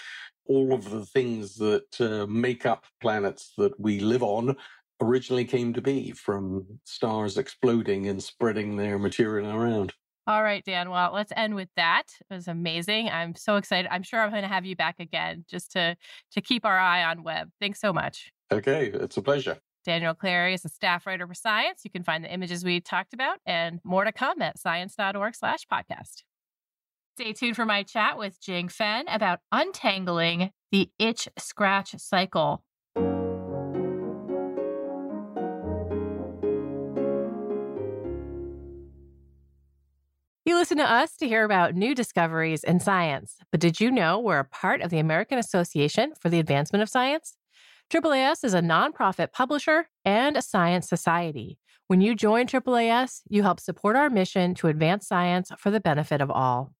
all 0.47 0.73
of 0.73 0.91
the 0.91 1.07
things 1.07 1.57
that 1.57 2.01
uh, 2.01 2.27
make 2.27 2.67
up 2.67 2.85
planets 3.01 3.53
that 3.59 3.79
we 3.79 4.01
live 4.01 4.23
on 4.23 4.57
originally 5.01 5.45
came 5.45 5.73
to 5.73 5.81
be 5.81 6.13
from 6.13 6.67
stars 6.85 7.39
exploding 7.39 8.07
and 8.09 8.23
spreading 8.23 8.77
their 8.77 8.99
material 8.99 9.51
around. 9.51 9.95
All 10.27 10.43
right, 10.43 10.65
Dan. 10.65 10.91
Well, 10.91 11.13
let's 11.13 11.33
end 11.37 11.55
with 11.55 11.71
that. 11.77 12.05
It 12.31 12.35
was 12.35 12.47
amazing. 12.47 13.09
I'm 13.09 13.35
so 13.35 13.57
excited. 13.57 13.89
I'm 13.91 14.03
sure 14.03 14.21
I'm 14.21 14.31
going 14.31 14.43
to 14.43 14.49
have 14.49 14.67
you 14.67 14.77
back 14.77 15.01
again 15.01 15.45
just 15.49 15.73
to 15.73 15.97
to 16.33 16.41
keep 16.41 16.65
our 16.65 16.79
eye 16.79 17.05
on 17.05 17.23
Webb. 17.23 17.51
Thanks 17.61 17.81
so 17.81 17.93
much. 17.93 18.31
Okay, 18.53 18.91
it's 18.93 19.17
a 19.17 19.23
pleasure. 19.23 19.59
Daniel 19.85 20.15
Clery 20.15 20.55
is 20.55 20.65
a 20.65 20.69
staff 20.69 21.07
writer 21.07 21.27
for 21.27 21.35
Science. 21.35 21.81
You 21.85 21.91
can 21.91 22.03
find 22.03 22.23
the 22.25 22.33
images 22.33 22.65
we 22.65 22.81
talked 22.81 23.15
about 23.15 23.39
and 23.47 23.81
more 23.85 24.05
to 24.05 24.13
come 24.13 24.43
at 24.43 24.59
science.org 24.59 25.35
slash 25.35 25.67
podcast. 25.71 26.23
Stay 27.17 27.33
tuned 27.33 27.57
for 27.57 27.67
my 27.67 27.83
chat 27.83 28.19
with 28.19 28.41
Jing 28.41 28.69
Feng 28.69 29.05
about 29.09 29.41
untangling 29.53 30.51
the 30.71 30.91
itch 30.99 31.29
scratch 31.39 31.95
cycle. 31.99 32.65
You 40.47 40.57
listen 40.57 40.79
to 40.79 40.91
us 40.91 41.17
to 41.19 41.29
hear 41.29 41.45
about 41.45 41.75
new 41.75 41.95
discoveries 41.95 42.65
in 42.65 42.81
science, 42.81 43.37
but 43.51 43.61
did 43.61 43.81
you 43.81 43.91
know 43.91 44.19
we're 44.19 44.41
a 44.41 44.45
part 44.45 44.81
of 44.81 44.91
the 44.91 44.99
American 44.99 45.39
Association 45.39 46.13
for 46.19 46.29
the 46.29 46.41
Advancement 46.41 46.83
of 46.83 46.89
Science? 46.89 47.37
AAAS 47.91 48.45
is 48.45 48.55
a 48.55 48.61
nonprofit 48.61 49.33
publisher 49.33 49.89
and 50.05 50.37
a 50.37 50.43
science 50.43 50.89
society. 50.89 51.59
When 51.89 52.01
you 52.01 52.15
join 52.15 52.47
AAAS, 52.47 53.23
you 53.29 53.43
help 53.43 53.59
support 53.59 53.97
our 53.97 54.09
mission 54.09 54.55
to 54.55 54.69
advance 54.69 55.09
science 55.09 55.51
for 55.59 55.73
the 55.73 55.81
benefit 55.81 56.21
of 56.21 56.31
all. 56.31 56.73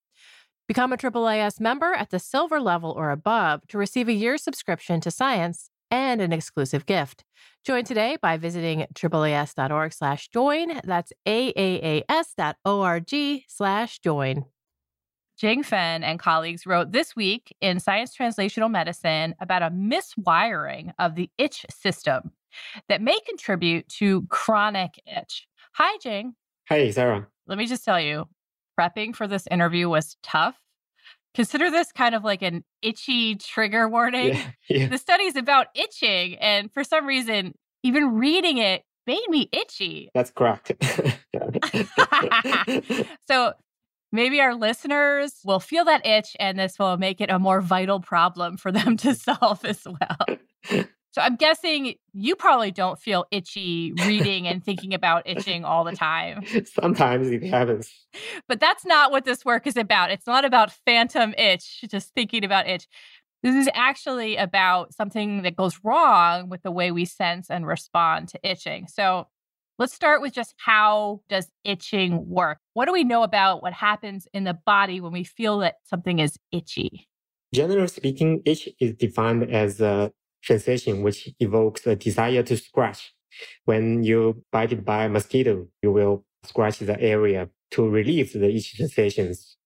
Become 0.69 0.93
a 0.93 0.97
AAAS 0.97 1.59
member 1.59 1.93
at 1.93 2.11
the 2.11 2.19
silver 2.19 2.61
level 2.61 2.91
or 2.91 3.11
above 3.11 3.67
to 3.67 3.77
receive 3.77 4.07
a 4.07 4.13
year's 4.13 4.41
subscription 4.41 5.01
to 5.01 5.11
science 5.11 5.69
and 5.91 6.21
an 6.21 6.31
exclusive 6.31 6.85
gift. 6.85 7.25
Join 7.65 7.83
today 7.83 8.17
by 8.21 8.37
visiting 8.37 8.85
AAAS.org 8.93 9.91
slash 9.91 10.29
join. 10.29 10.79
That's 10.85 11.11
AAAS.org 11.27 13.11
slash 13.49 13.99
join. 13.99 14.45
Jing 15.41 15.63
Feng 15.63 16.03
and 16.03 16.19
colleagues 16.19 16.67
wrote 16.67 16.91
this 16.91 17.15
week 17.15 17.51
in 17.61 17.79
Science 17.79 18.15
Translational 18.15 18.69
Medicine 18.69 19.33
about 19.39 19.63
a 19.63 19.71
miswiring 19.71 20.91
of 20.99 21.15
the 21.15 21.31
itch 21.39 21.65
system 21.71 22.29
that 22.87 23.01
may 23.01 23.17
contribute 23.27 23.89
to 23.89 24.21
chronic 24.27 25.01
itch. 25.07 25.47
Hi, 25.73 25.97
Jing. 25.97 26.35
Hey, 26.69 26.91
Sarah. 26.91 27.25
Let 27.47 27.57
me 27.57 27.65
just 27.65 27.83
tell 27.83 27.99
you, 27.99 28.25
prepping 28.79 29.15
for 29.15 29.27
this 29.27 29.47
interview 29.49 29.89
was 29.89 30.15
tough. 30.21 30.59
Consider 31.33 31.71
this 31.71 31.91
kind 31.91 32.13
of 32.13 32.23
like 32.23 32.43
an 32.43 32.63
itchy 32.83 33.33
trigger 33.33 33.89
warning. 33.89 34.35
Yeah, 34.35 34.51
yeah. 34.69 34.87
The 34.89 34.99
study 34.99 35.23
is 35.23 35.35
about 35.35 35.69
itching, 35.73 36.35
and 36.35 36.71
for 36.71 36.83
some 36.83 37.07
reason, 37.07 37.55
even 37.81 38.13
reading 38.13 38.59
it 38.59 38.83
made 39.07 39.25
me 39.27 39.49
itchy. 39.51 40.11
That's 40.13 40.29
correct. 40.29 40.71
so 43.27 43.53
maybe 44.11 44.41
our 44.41 44.55
listeners 44.55 45.33
will 45.43 45.59
feel 45.59 45.85
that 45.85 46.05
itch, 46.05 46.35
and 46.39 46.59
this 46.59 46.77
will 46.77 46.97
make 46.97 47.21
it 47.21 47.29
a 47.29 47.39
more 47.39 47.61
vital 47.61 47.99
problem 47.99 48.57
for 48.57 48.71
them 48.71 48.97
to 48.97 49.15
solve 49.15 49.63
as 49.65 49.85
well. 49.85 50.85
So 51.13 51.21
I'm 51.21 51.35
guessing 51.35 51.95
you 52.13 52.37
probably 52.37 52.71
don't 52.71 52.97
feel 52.97 53.25
itchy 53.31 53.93
reading 54.05 54.47
and 54.47 54.63
thinking 54.63 54.93
about 54.93 55.23
itching 55.27 55.65
all 55.65 55.83
the 55.83 55.91
time. 55.91 56.45
Sometimes 56.65 57.29
it 57.29 57.43
happens. 57.43 57.91
But 58.47 58.61
that's 58.61 58.85
not 58.85 59.11
what 59.11 59.25
this 59.25 59.43
work 59.43 59.67
is 59.67 59.75
about. 59.75 60.09
It's 60.09 60.25
not 60.25 60.45
about 60.45 60.71
phantom 60.85 61.33
itch, 61.37 61.83
just 61.89 62.13
thinking 62.13 62.45
about 62.45 62.67
itch. 62.67 62.87
This 63.43 63.55
is 63.55 63.69
actually 63.73 64.37
about 64.37 64.93
something 64.93 65.41
that 65.41 65.55
goes 65.55 65.79
wrong 65.83 66.47
with 66.47 66.61
the 66.61 66.71
way 66.71 66.91
we 66.91 67.03
sense 67.03 67.49
and 67.49 67.67
respond 67.67 68.29
to 68.29 68.39
itching. 68.49 68.87
So 68.87 69.27
let's 69.77 69.93
start 69.93 70.21
with 70.21 70.33
just 70.33 70.53
how 70.57 71.21
does 71.29 71.49
itching 71.63 72.27
work? 72.27 72.59
What 72.73 72.85
do 72.85 72.93
we 72.93 73.03
know 73.03 73.23
about 73.23 73.61
what 73.61 73.73
happens 73.73 74.27
in 74.33 74.43
the 74.43 74.57
body 74.65 75.01
when 75.01 75.11
we 75.11 75.23
feel 75.23 75.59
that 75.59 75.75
something 75.83 76.19
is 76.19 76.37
itchy? 76.51 77.07
Generally 77.53 77.87
speaking, 77.87 78.41
itch 78.45 78.69
is 78.79 78.93
defined 78.93 79.51
as 79.51 79.81
a 79.81 80.11
sensation 80.43 81.01
which 81.01 81.29
evokes 81.39 81.85
a 81.85 81.95
desire 81.95 82.43
to 82.43 82.57
scratch. 82.57 83.13
When 83.65 84.03
you're 84.03 84.35
bited 84.51 84.85
by 84.85 85.05
a 85.05 85.09
mosquito, 85.09 85.67
you 85.81 85.91
will 85.91 86.25
scratch 86.43 86.79
the 86.79 86.99
area 86.99 87.49
to 87.71 87.87
relieve 87.87 88.33
the 88.33 88.53
itch 88.53 88.75
sensations. 88.75 89.57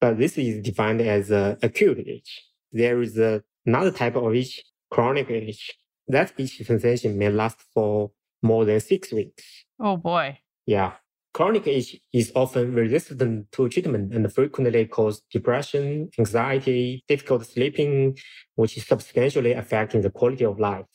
But 0.00 0.18
this 0.18 0.38
is 0.38 0.62
defined 0.62 1.00
as 1.00 1.30
a 1.30 1.58
acute 1.62 1.98
itch. 1.98 2.44
There 2.72 3.00
is 3.02 3.18
another 3.66 3.90
type 3.90 4.16
of 4.16 4.34
itch, 4.34 4.62
chronic 4.90 5.30
itch. 5.30 5.76
That 6.06 6.32
itch 6.38 6.58
sensation 6.64 7.18
may 7.18 7.30
last 7.30 7.58
for 7.74 8.12
more 8.42 8.64
than 8.64 8.80
six 8.80 9.12
weeks. 9.12 9.44
Oh 9.80 9.96
boy. 9.96 10.38
Yeah. 10.66 10.92
Chronic 11.34 11.66
itch 11.66 12.00
is 12.12 12.32
often 12.34 12.74
resistant 12.74 13.52
to 13.52 13.68
treatment 13.68 14.12
and 14.12 14.32
frequently 14.32 14.86
cause 14.86 15.22
depression, 15.30 16.10
anxiety, 16.18 17.04
difficult 17.06 17.46
sleeping, 17.46 18.18
which 18.56 18.76
is 18.76 18.86
substantially 18.86 19.52
affecting 19.52 20.00
the 20.00 20.10
quality 20.10 20.44
of 20.44 20.58
life. 20.58 20.86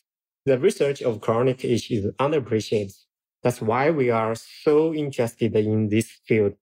The 0.44 0.58
research 0.58 1.00
of 1.02 1.20
chronic 1.20 1.64
itch 1.64 1.90
is 1.90 2.06
underappreciated. 2.20 2.92
That's 3.42 3.62
why 3.62 3.90
we 3.90 4.10
are 4.10 4.34
so 4.34 4.92
interested 4.92 5.54
in 5.56 5.88
this 5.88 6.10
field. 6.26 6.54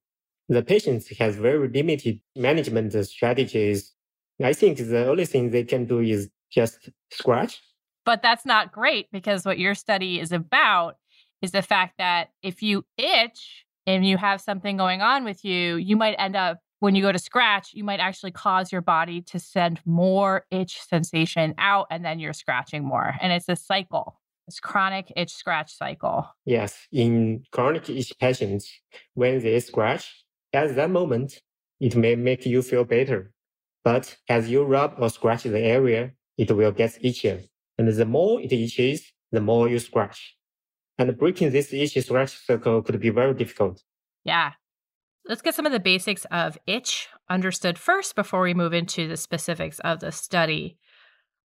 The 0.49 0.63
patients 0.63 1.07
has 1.17 1.35
very 1.35 1.67
limited 1.67 2.19
management 2.35 2.93
strategies. 3.05 3.93
I 4.41 4.53
think 4.53 4.77
the 4.77 5.07
only 5.07 5.25
thing 5.25 5.49
they 5.49 5.63
can 5.63 5.85
do 5.85 5.99
is 5.99 6.29
just 6.51 6.89
scratch. 7.11 7.61
But 8.05 8.21
that's 8.21 8.45
not 8.45 8.71
great 8.71 9.07
because 9.11 9.45
what 9.45 9.59
your 9.59 9.75
study 9.75 10.19
is 10.19 10.31
about 10.31 10.97
is 11.41 11.51
the 11.51 11.61
fact 11.61 11.97
that 11.97 12.29
if 12.41 12.61
you 12.61 12.85
itch 12.97 13.65
and 13.85 14.05
you 14.05 14.17
have 14.17 14.41
something 14.41 14.77
going 14.77 15.01
on 15.01 15.23
with 15.23 15.43
you, 15.43 15.75
you 15.75 15.95
might 15.95 16.15
end 16.17 16.35
up, 16.35 16.59
when 16.79 16.95
you 16.95 17.01
go 17.01 17.11
to 17.11 17.19
scratch, 17.19 17.73
you 17.73 17.83
might 17.83 17.99
actually 17.99 18.31
cause 18.31 18.71
your 18.71 18.81
body 18.81 19.21
to 19.21 19.39
send 19.39 19.79
more 19.85 20.45
itch 20.51 20.81
sensation 20.81 21.53
out 21.57 21.87
and 21.89 22.03
then 22.03 22.19
you're 22.19 22.33
scratching 22.33 22.83
more. 22.83 23.15
And 23.21 23.31
it's 23.31 23.47
a 23.47 23.55
cycle. 23.55 24.19
It's 24.47 24.59
chronic 24.59 25.11
itch 25.15 25.31
scratch 25.31 25.77
cycle. 25.77 26.27
Yes, 26.45 26.87
in 26.91 27.43
chronic 27.51 27.89
itch 27.89 28.13
patients, 28.19 28.69
when 29.13 29.41
they 29.41 29.59
scratch, 29.61 30.25
at 30.51 30.75
that 30.75 30.89
moment, 30.89 31.41
it 31.79 31.95
may 31.95 32.15
make 32.15 32.45
you 32.45 32.61
feel 32.61 32.83
better. 32.83 33.31
But 33.83 34.17
as 34.29 34.49
you 34.49 34.63
rub 34.63 34.95
or 34.97 35.09
scratch 35.09 35.43
the 35.43 35.59
area, 35.59 36.11
it 36.37 36.51
will 36.51 36.71
get 36.71 37.01
itchier. 37.01 37.47
And 37.77 37.87
the 37.87 38.05
more 38.05 38.41
it 38.41 38.51
itches, 38.51 39.11
the 39.31 39.41
more 39.41 39.67
you 39.67 39.79
scratch. 39.79 40.37
And 40.97 41.17
breaking 41.17 41.51
this 41.51 41.73
itchy 41.73 42.01
scratch 42.01 42.45
circle 42.45 42.81
could 42.81 42.99
be 42.99 43.09
very 43.09 43.33
difficult. 43.33 43.81
Yeah. 44.23 44.51
Let's 45.25 45.41
get 45.41 45.55
some 45.55 45.65
of 45.65 45.71
the 45.71 45.79
basics 45.79 46.25
of 46.31 46.57
itch 46.67 47.07
understood 47.29 47.79
first 47.79 48.15
before 48.15 48.41
we 48.41 48.53
move 48.53 48.73
into 48.73 49.07
the 49.07 49.17
specifics 49.17 49.79
of 49.79 50.01
the 50.01 50.11
study. 50.11 50.77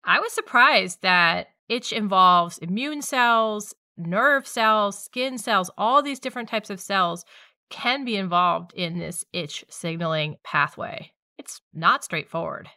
I 0.04 0.20
was 0.20 0.32
surprised 0.32 1.02
that 1.02 1.48
itch 1.68 1.92
involves 1.92 2.58
immune 2.58 3.02
cells, 3.02 3.74
nerve 3.96 4.46
cells, 4.46 5.02
skin 5.02 5.38
cells, 5.38 5.70
all 5.78 6.02
these 6.02 6.20
different 6.20 6.48
types 6.48 6.70
of 6.70 6.80
cells 6.80 7.24
can 7.70 8.04
be 8.04 8.16
involved 8.16 8.72
in 8.74 8.98
this 8.98 9.24
itch 9.32 9.64
signaling 9.70 10.36
pathway. 10.42 11.12
It's 11.38 11.60
not 11.72 12.02
straightforward. 12.02 12.68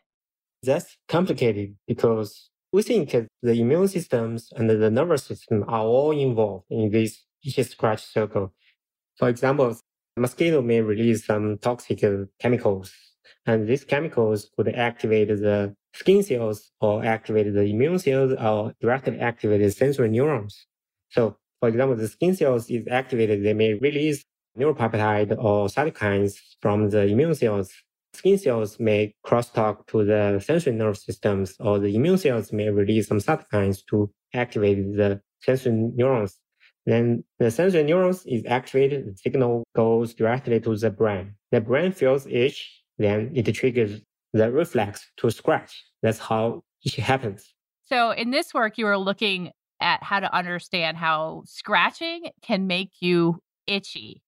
That's 0.64 0.98
complicated 1.08 1.76
because 1.88 2.51
we 2.72 2.82
think 2.84 3.12
the 3.42 3.54
immune 3.54 3.88
systems 3.88 4.52
and 4.56 4.70
the 4.70 4.90
nervous 4.90 5.24
system 5.24 5.64
are 5.68 5.84
all 5.84 6.12
involved 6.12 6.66
in 6.70 6.90
this 6.90 7.26
itchy 7.46 7.64
scratch 7.64 8.04
circle. 8.04 8.54
For 9.18 9.28
example, 9.28 9.78
mosquito 10.18 10.62
may 10.62 10.82
release 10.82 11.26
some 11.26 11.58
toxic 11.58 12.04
chemicals, 12.40 12.94
and 13.46 13.68
these 13.68 13.84
chemicals 13.84 14.50
could 14.56 14.70
activate 14.70 15.28
the 15.28 15.76
skin 15.94 16.24
cells 16.24 16.72
or 16.80 17.04
activate 17.04 17.54
the 17.54 17.64
immune 17.64 18.00
cells 18.00 18.34
or 18.40 18.74
directly 18.80 19.20
activate 19.20 19.62
the 19.62 19.72
sensory 19.72 20.10
neurons. 20.10 20.66
So, 21.10 21.38
for 21.60 21.68
example, 21.68 21.98
the 21.98 22.08
skin 22.08 22.36
cells 22.36 22.70
is 22.70 22.88
activated, 22.88 23.44
they 23.44 23.54
may 23.54 23.74
release 23.74 24.24
neuropeptide 24.58 25.32
or 25.38 25.68
cytokines 25.68 26.36
from 26.62 26.90
the 26.90 27.02
immune 27.02 27.36
cells 27.36 27.72
Skin 28.14 28.38
cells 28.38 28.80
may 28.80 29.16
crosstalk 29.26 29.88
to 29.88 30.04
the 30.04 30.40
sensory 30.40 30.74
nerve 30.74 30.98
systems, 30.98 31.56
or 31.60 31.80
the 31.80 31.96
immune 31.96 32.18
cells 32.18 32.52
may 32.52 32.70
release 32.70 33.08
some 33.08 33.20
cytokines 33.20 33.80
to 33.90 34.12
activate 34.34 34.96
the 34.96 35.22
sensory 35.40 35.72
neurons. 35.72 36.38
Then 36.86 37.24
the 37.40 37.50
sensory 37.52 37.84
neurons 37.84 38.26
is 38.26 38.44
activated, 38.46 39.06
the 39.06 39.18
signal 39.18 39.64
goes 39.76 40.14
directly 40.14 40.60
to 40.60 40.76
the 40.76 40.90
brain. 40.90 41.36
The 41.52 41.62
brain 41.62 41.92
feels 41.92 42.28
itch, 42.28 42.84
then 42.98 43.32
it 43.34 43.52
triggers 43.54 44.02
the 44.34 44.52
reflex 44.52 45.10
to 45.18 45.30
scratch. 45.30 45.84
That's 46.02 46.20
how 46.20 46.64
it 46.84 46.96
happens. 46.96 47.54
So 47.84 48.12
in 48.12 48.32
this 48.32 48.54
work, 48.54 48.78
you 48.78 48.86
were 48.86 48.98
looking 48.98 49.52
at 49.80 50.04
how 50.04 50.20
to 50.20 50.34
understand 50.34 50.98
how 50.98 51.44
scratching 51.46 52.30
can 52.42 52.68
make 52.68 52.92
you 53.00 53.40
itchy 53.68 54.22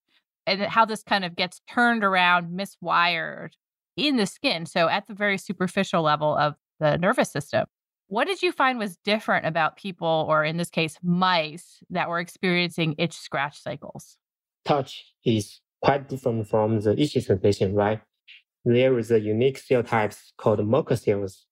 and 0.45 0.61
how 0.61 0.85
this 0.85 1.03
kind 1.03 1.23
of 1.23 1.35
gets 1.35 1.61
turned 1.69 2.03
around, 2.03 2.57
miswired 2.57 3.51
in 3.95 4.17
the 4.17 4.25
skin. 4.25 4.65
So, 4.65 4.87
at 4.87 5.07
the 5.07 5.13
very 5.13 5.37
superficial 5.37 6.01
level 6.01 6.35
of 6.35 6.55
the 6.79 6.97
nervous 6.97 7.31
system. 7.31 7.65
What 8.07 8.27
did 8.27 8.41
you 8.41 8.51
find 8.51 8.77
was 8.77 8.97
different 8.97 9.45
about 9.45 9.77
people, 9.77 10.25
or 10.27 10.43
in 10.43 10.57
this 10.57 10.69
case, 10.69 10.97
mice, 11.01 11.79
that 11.89 12.09
were 12.09 12.19
experiencing 12.19 12.95
itch 12.97 13.13
scratch 13.13 13.59
cycles? 13.59 14.17
Touch 14.65 15.03
is 15.25 15.61
quite 15.81 16.09
different 16.09 16.47
from 16.47 16.79
the 16.79 16.99
itchy 16.99 17.21
sensation, 17.21 17.73
right? 17.73 18.01
There 18.65 18.97
is 18.97 19.11
a 19.11 19.19
unique 19.19 19.57
cell 19.57 19.83
types 19.83 20.31
called 20.37 20.65
Merkel 20.65 20.95
cells. 20.95 21.45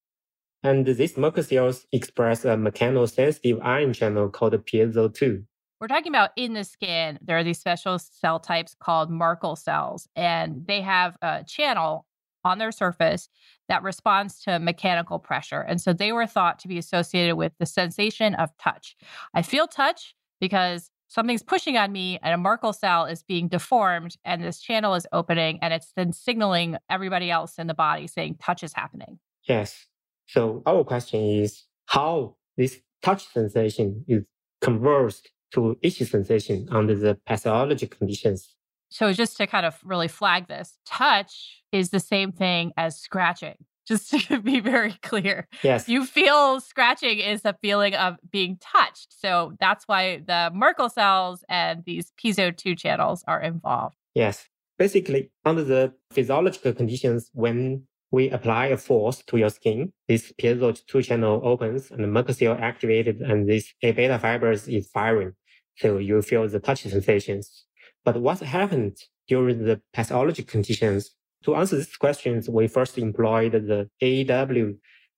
And 0.63 0.86
these 0.86 1.17
Merkel 1.17 1.43
cells 1.43 1.88
express 1.91 2.45
a 2.45 2.49
mechanosensitive 2.49 3.60
ion 3.63 3.93
channel 3.93 4.30
called 4.30 4.54
piezo2. 4.54 5.43
We're 5.80 5.88
talking 5.88 6.12
about 6.12 6.30
in 6.36 6.54
the 6.54 6.63
skin, 6.63 7.17
there 7.23 7.38
are 7.39 7.43
these 7.43 7.60
special 7.60 7.97
cell 7.97 8.39
types 8.39 8.75
called 8.80 9.10
Merkel 9.10 9.56
cells, 9.56 10.08
and 10.15 10.67
they 10.67 10.82
have 10.82 11.17
a 11.23 11.43
channel 11.43 12.06
on 12.43 12.58
their 12.58 12.71
surface 12.71 13.30
that 13.67 13.84
responds 13.84 14.41
to 14.43 14.60
mechanical 14.60 15.19
pressure. 15.19 15.62
And 15.62 15.80
so 15.80 15.93
they 15.93 16.12
were 16.12 16.27
thought 16.27 16.60
to 16.60 16.67
be 16.67 16.77
associated 16.77 17.36
with 17.36 17.54
the 17.60 17.65
sensation 17.65 18.36
of 18.36 18.49
touch. 18.58 18.95
I 19.34 19.41
feel 19.41 19.67
touch 19.67 20.15
because 20.39 20.91
something's 21.08 21.43
pushing 21.43 21.77
on 21.77 21.91
me 21.91 22.19
and 22.23 22.34
a 22.34 22.38
Merkel 22.38 22.73
cell 22.73 23.06
is 23.06 23.23
being 23.23 23.47
deformed 23.47 24.15
and 24.23 24.43
this 24.43 24.60
channel 24.60 24.95
is 24.95 25.06
opening 25.12 25.60
and 25.62 25.73
it's 25.73 25.91
then 25.95 26.13
signaling 26.13 26.77
everybody 26.89 27.30
else 27.30 27.58
in 27.58 27.67
the 27.67 27.73
body 27.73 28.08
saying 28.08 28.38
touch 28.41 28.63
is 28.63 28.73
happening. 28.73 29.19
Yes. 29.47 29.88
So 30.27 30.63
our 30.65 30.84
question 30.84 31.21
is 31.21 31.65
how 31.86 32.38
this 32.58 32.80
touch 33.01 33.27
sensation 33.27 34.06
is 34.08 34.23
converted 34.62 35.30
to 35.54 35.77
itch 35.82 35.97
sensation 35.97 36.67
under 36.71 36.95
the 36.95 37.15
pathology 37.25 37.88
conditions. 37.88 38.56
So, 38.91 39.13
just 39.13 39.38
to 39.38 39.47
kind 39.47 39.65
of 39.65 39.80
really 39.84 40.10
flag 40.10 40.47
this, 40.47 40.77
touch 40.86 41.63
is 41.71 41.89
the 41.89 41.99
same 41.99 42.32
thing 42.32 42.73
as 42.77 42.99
scratching. 42.99 43.56
Just 43.88 44.12
to 44.27 44.39
be 44.39 44.60
very 44.60 44.93
clear. 45.01 45.47
Yes. 45.63 45.89
You 45.89 46.06
feel 46.06 46.62
scratching 46.62 47.17
is 47.17 47.41
a 47.43 47.56
feeling 47.62 47.95
of 47.95 48.17
being 48.30 48.58
touched. 48.62 49.08
So, 49.19 49.54
that's 49.60 49.88
why 49.88 50.21
the 50.25 50.51
Merkel 50.54 50.88
cells 50.88 51.43
and 51.49 51.84
these 51.84 52.12
piezo 52.23 52.56
2 52.56 52.75
channels 52.75 53.23
are 53.27 53.41
involved. 53.41 53.95
Yes. 54.13 54.47
Basically, 54.77 55.32
under 55.45 55.63
the 55.63 55.93
physiological 56.12 56.73
conditions, 56.73 57.32
when 57.34 57.88
we 58.12 58.30
apply 58.30 58.67
a 58.67 58.77
force 58.77 59.23
to 59.27 59.38
your 59.38 59.49
skin, 59.49 59.93
this 60.08 60.32
piezo 60.39 60.80
2 60.86 61.01
channel 61.01 61.41
opens 61.43 61.91
and 61.91 62.04
the 62.04 62.08
Merkel 62.08 62.36
cell 62.36 62.58
activated 62.60 63.21
and 63.21 63.49
this 63.49 63.73
A 63.82 63.93
beta 63.93 64.19
fibers 64.19 64.67
is 64.67 64.89
firing. 64.89 65.34
So 65.77 65.97
you 65.97 66.21
feel 66.21 66.47
the 66.47 66.60
touch 66.60 66.84
sensations. 66.84 67.65
But 68.04 68.22
what 68.22 68.40
happened 68.40 68.98
during 69.32 69.64
the 69.64 69.82
pathologic 69.94 70.48
conditions. 70.48 71.12
To 71.46 71.56
answer 71.56 71.78
these 71.78 71.96
questions, 71.96 72.50
we 72.50 72.68
first 72.68 72.98
employed 72.98 73.54
the 73.54 73.82
AW 74.10 74.74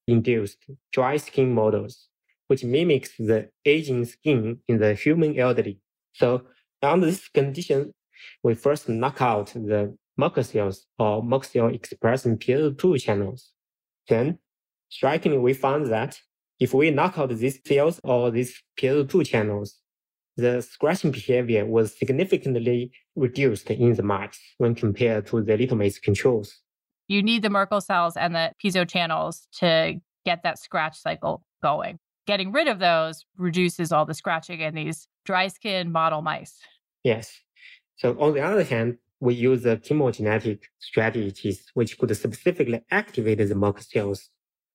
induced 0.07 0.59
dry 0.91 1.17
skin 1.17 1.51
models, 1.51 2.09
which 2.47 2.63
mimics 2.63 3.11
the 3.17 3.49
aging 3.65 4.05
skin 4.05 4.59
in 4.67 4.77
the 4.77 4.93
human 4.93 5.39
elderly. 5.39 5.79
So 6.13 6.43
under 6.81 7.07
this 7.07 7.27
condition, 7.27 7.93
we 8.43 8.53
first 8.53 8.87
knock 8.87 9.21
out 9.21 9.47
the 9.47 9.97
Merkel 10.15 10.43
cells 10.43 10.85
or 10.99 11.23
Merkel 11.23 11.49
cell 11.49 11.67
expressing 11.67 12.37
piezo2 12.37 13.01
channels. 13.01 13.51
Then, 14.07 14.37
strikingly, 14.89 15.39
we 15.39 15.53
found 15.53 15.87
that 15.87 16.19
if 16.59 16.73
we 16.73 16.91
knock 16.91 17.17
out 17.17 17.29
these 17.29 17.59
cells 17.65 17.99
or 18.03 18.29
these 18.29 18.61
piezo2 18.79 19.25
channels, 19.25 19.79
the 20.35 20.61
scratching 20.61 21.11
behavior 21.11 21.65
was 21.65 21.97
significantly 21.97 22.91
reduced 23.15 23.69
in 23.69 23.93
the 23.93 24.03
mice 24.03 24.39
when 24.57 24.75
compared 24.75 25.27
to 25.27 25.41
the 25.41 25.57
little 25.57 25.77
mice 25.77 25.99
controls. 25.99 26.59
You 27.07 27.21
need 27.21 27.43
the 27.43 27.49
Merkel 27.49 27.81
cells 27.81 28.17
and 28.17 28.33
the 28.33 28.53
piezo 28.63 28.87
channels 28.87 29.47
to 29.59 29.99
get 30.25 30.43
that 30.43 30.57
scratch 30.57 30.97
cycle 30.97 31.43
going. 31.61 31.99
Getting 32.25 32.51
rid 32.51 32.67
of 32.67 32.79
those 32.79 33.25
reduces 33.37 33.91
all 33.91 34.05
the 34.05 34.13
scratching 34.13 34.61
in 34.61 34.75
these 34.75 35.07
dry 35.25 35.49
skin 35.49 35.91
model 35.91 36.21
mice. 36.21 36.57
Yes. 37.03 37.39
So 37.97 38.17
on 38.19 38.33
the 38.33 38.41
other 38.41 38.63
hand, 38.63 38.97
we 39.19 39.35
use 39.35 39.63
the 39.63 39.77
chemogenetic 39.77 40.63
strategies, 40.79 41.63
which 41.73 41.97
could 41.97 42.15
specifically 42.15 42.81
activate 42.91 43.37
the 43.37 43.55
Merkel 43.55 43.83
cells. 43.83 44.29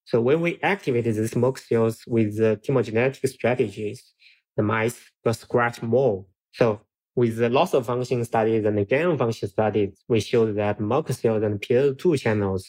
So 0.05 0.21
when 0.21 0.41
we 0.41 0.59
activated 0.63 1.15
these 1.15 1.35
Merkel 1.35 1.63
cells 1.63 2.03
with 2.07 2.37
the 2.37 2.59
chemogenetic 2.63 3.27
strategies, 3.27 4.13
the 4.59 4.63
mice 4.63 4.99
will 5.23 5.33
scratch 5.33 5.81
more. 5.81 6.25
So 6.51 6.81
with 7.15 7.37
the 7.37 7.47
loss 7.47 7.73
of 7.73 7.85
function 7.85 8.25
studies 8.25 8.65
and 8.65 8.77
the 8.77 8.83
gain 8.83 9.05
of 9.05 9.17
function 9.17 9.47
studies, 9.47 9.91
we 10.09 10.19
showed 10.19 10.57
that 10.57 10.81
Merkel 10.81 11.15
cells 11.15 11.43
and 11.43 11.61
piezo2 11.61 12.19
channels 12.19 12.63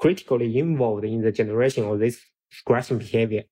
critically 0.00 0.58
involved 0.58 1.04
in 1.04 1.20
the 1.20 1.30
generation 1.30 1.84
of 1.84 1.98
this 1.98 2.18
scratching 2.50 2.96
behavior. 2.96 3.42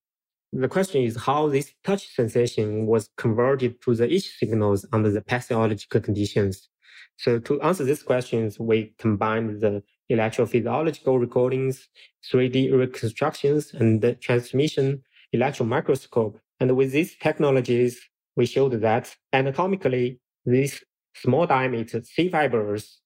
The 0.55 0.69
question 0.69 1.03
is 1.03 1.15
how 1.29 1.51
this 1.51 1.75
touch 1.85 2.05
sensation 2.15 2.87
was 2.87 3.11
converted 3.19 3.83
to 3.83 3.95
the 3.95 4.11
itch 4.11 4.29
signals 4.39 4.87
under 4.95 5.11
the 5.11 5.21
pathological 5.21 6.01
conditions. 6.01 6.71
So 7.19 7.41
to 7.41 7.61
answer 7.61 7.85
these 7.85 8.03
questions, 8.03 8.59
we 8.59 8.95
combined 8.99 9.61
the 9.61 9.83
electrophysiological 10.11 11.21
recordings, 11.21 11.87
3D 12.33 12.73
reconstructions, 12.73 13.75
and 13.75 14.01
the 14.01 14.15
transmission 14.15 15.03
electron 15.35 15.69
microscope 15.69 16.41
and 16.61 16.77
with 16.77 16.93
these 16.93 17.17
technologies, 17.17 18.01
we 18.37 18.47
showed 18.47 18.73
that 18.81 19.15
anatomically, 19.33 20.21
these 20.45 20.83
small 21.15 21.47
diameter 21.47 22.03
C 22.03 22.29
fibers 22.29 23.01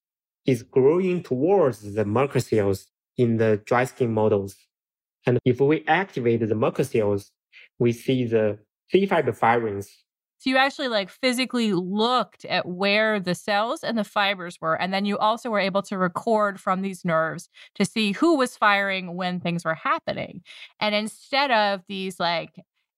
is 0.45 0.63
growing 0.63 1.23
towards 1.23 1.93
the 1.93 2.05
Merkel 2.05 2.41
cells 2.41 2.87
in 3.17 3.37
the 3.37 3.61
dry 3.65 3.85
skin 3.85 4.13
models. 4.13 4.55
And 5.25 5.39
if 5.45 5.59
we 5.59 5.83
activate 5.87 6.47
the 6.47 6.55
Merkel 6.55 6.85
cells, 6.85 7.31
we 7.79 7.91
see 7.93 8.25
the 8.25 8.59
C 8.91 9.05
fiber 9.05 9.33
firings. 9.33 9.89
So 10.37 10.49
you 10.49 10.57
actually 10.57 10.89
like 10.89 11.09
physically 11.09 11.73
looked 11.73 12.45
at 12.45 12.67
where 12.67 13.19
the 13.19 13.33
cells 13.33 13.83
and 13.83 13.97
the 13.97 14.03
fibers 14.03 14.59
were. 14.61 14.79
And 14.79 14.93
then 14.93 15.05
you 15.05 15.17
also 15.17 15.49
were 15.49 15.59
able 15.59 15.81
to 15.83 15.97
record 15.97 16.59
from 16.59 16.81
these 16.81 17.03
nerves 17.03 17.49
to 17.75 17.85
see 17.85 18.11
who 18.11 18.35
was 18.35 18.55
firing 18.55 19.15
when 19.15 19.39
things 19.39 19.65
were 19.65 19.75
happening. 19.75 20.43
And 20.79 20.93
instead 20.93 21.51
of 21.51 21.81
these 21.87 22.19
like 22.19 22.51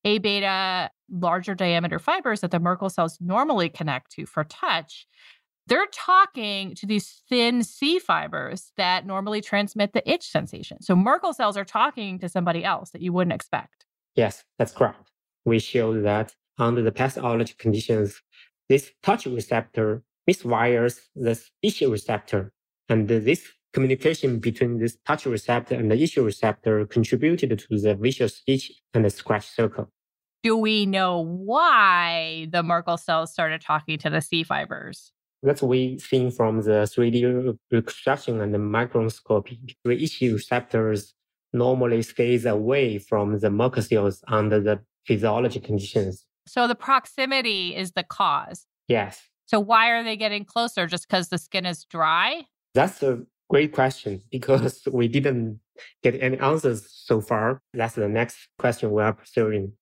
a 0.08 0.20
beta 0.20 0.90
larger 1.12 1.54
diameter 1.54 2.00
fibers 2.00 2.40
that 2.40 2.52
the 2.52 2.62
Merkel 2.62 2.90
cells 2.90 3.18
normally 3.20 3.68
connect 3.68 4.10
to 4.14 4.26
for 4.26 4.46
touch, 4.46 5.06
they're 5.68 5.88
talking 5.92 6.74
to 6.76 6.86
these 6.86 7.24
thin 7.28 7.62
C 7.62 8.00
fibers 8.00 8.72
that 8.78 9.06
normally 9.06 9.42
transmit 9.42 9.92
the 9.92 10.10
itch 10.10 10.26
sensation. 10.26 10.82
So 10.82 10.96
Merkel 10.96 11.34
cells 11.34 11.58
are 11.58 11.66
talking 11.66 12.20
to 12.20 12.30
somebody 12.30 12.64
else 12.64 12.92
that 12.92 13.02
you 13.02 13.12
wouldn't 13.12 13.34
expect. 13.34 13.86
Yes, 14.16 14.46
that's 14.58 14.72
correct. 14.72 15.12
We 15.44 15.60
showed 15.60 16.06
that 16.06 16.34
under 16.58 16.82
the 16.82 16.94
pathology 16.94 17.56
conditions, 17.58 18.22
this 18.70 18.92
touch 19.04 19.26
receptor 19.26 20.04
miswires 20.30 21.00
the 21.18 21.38
itch 21.62 21.82
receptor. 21.82 22.54
And 22.88 23.10
this 23.10 23.46
communication 23.74 24.40
between 24.40 24.80
this 24.80 24.98
touch 25.06 25.26
receptor 25.26 25.76
and 25.76 25.92
the 25.92 26.02
itch 26.02 26.16
receptor 26.16 26.86
contributed 26.86 27.60
to 27.60 27.78
the 27.78 27.94
vicious 27.96 28.42
itch 28.48 28.72
and 28.94 29.04
the 29.04 29.10
scratch 29.10 29.46
circle 29.50 29.92
do 30.48 30.56
we 30.56 30.86
know 30.86 31.20
why 31.20 32.48
the 32.54 32.64
Merkel 32.64 32.96
cells 32.96 33.34
started 33.34 33.60
talking 33.60 33.98
to 33.98 34.10
the 34.10 34.22
C 34.22 34.46
fibers? 34.46 35.12
That's 35.44 35.62
what 35.62 35.68
we 35.68 36.00
seen 36.00 36.32
from 36.32 36.62
the 36.62 36.88
3D 36.94 37.58
reconstruction 37.70 38.40
and 38.40 38.54
the 38.54 38.58
microscopy. 38.58 39.60
The 39.84 40.30
receptors 40.32 41.14
normally 41.52 42.02
stays 42.02 42.46
away 42.46 42.98
from 42.98 43.40
the 43.40 43.50
Merkel 43.50 43.84
cells 43.84 44.24
under 44.30 44.62
the 44.62 44.80
physiology 45.06 45.60
conditions. 45.60 46.26
So 46.48 46.66
the 46.66 46.76
proximity 46.76 47.76
is 47.76 47.92
the 47.92 48.04
cause. 48.04 48.66
Yes. 48.88 49.22
So 49.48 49.60
why 49.60 49.90
are 49.90 50.02
they 50.02 50.16
getting 50.16 50.46
closer? 50.46 50.88
Just 50.88 51.10
because 51.10 51.28
the 51.28 51.40
skin 51.40 51.66
is 51.66 51.84
dry? 51.84 52.46
That's 52.74 53.04
a 53.04 53.20
great 53.50 53.74
question 53.74 54.22
because 54.32 54.88
we 54.94 55.10
didn't 55.10 55.60
get 56.04 56.16
any 56.22 56.40
answers 56.40 56.88
so 56.90 57.20
far. 57.20 57.62
That's 57.74 57.96
the 57.96 58.08
next 58.08 58.38
question 58.58 58.92
we 58.92 59.04
are 59.04 59.12
pursuing. 59.12 59.74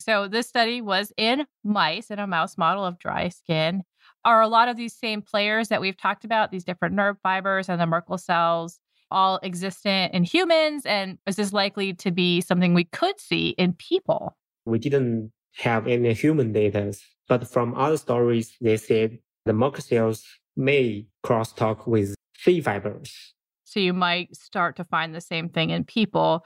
So 0.00 0.28
this 0.28 0.48
study 0.48 0.80
was 0.80 1.12
in 1.16 1.46
mice 1.64 2.10
in 2.10 2.18
a 2.18 2.26
mouse 2.26 2.56
model 2.56 2.84
of 2.84 2.98
dry 2.98 3.28
skin. 3.28 3.82
Are 4.24 4.40
a 4.40 4.48
lot 4.48 4.68
of 4.68 4.76
these 4.76 4.94
same 4.94 5.22
players 5.22 5.68
that 5.68 5.80
we've 5.80 5.96
talked 5.96 6.24
about, 6.24 6.50
these 6.50 6.64
different 6.64 6.94
nerve 6.94 7.16
fibers 7.22 7.68
and 7.68 7.80
the 7.80 7.86
Merkel 7.86 8.18
cells, 8.18 8.78
all 9.10 9.40
existent 9.42 10.14
in 10.14 10.24
humans? 10.24 10.84
And 10.86 11.18
is 11.26 11.36
this 11.36 11.52
likely 11.52 11.94
to 11.94 12.10
be 12.10 12.40
something 12.40 12.74
we 12.74 12.84
could 12.84 13.18
see 13.18 13.50
in 13.50 13.72
people? 13.74 14.36
We 14.64 14.78
didn't 14.78 15.32
have 15.56 15.86
any 15.86 16.12
human 16.14 16.52
data, 16.52 16.94
but 17.28 17.48
from 17.48 17.74
other 17.74 17.96
stories, 17.96 18.56
they 18.60 18.76
said 18.76 19.18
the 19.44 19.52
Merkel 19.52 19.82
cells 19.82 20.24
may 20.56 21.06
crosstalk 21.24 21.86
with 21.86 22.14
C 22.36 22.60
fibers. 22.60 23.34
So 23.64 23.80
you 23.80 23.92
might 23.92 24.34
start 24.34 24.76
to 24.76 24.84
find 24.84 25.14
the 25.14 25.20
same 25.20 25.50
thing 25.50 25.70
in 25.70 25.84
people 25.84 26.44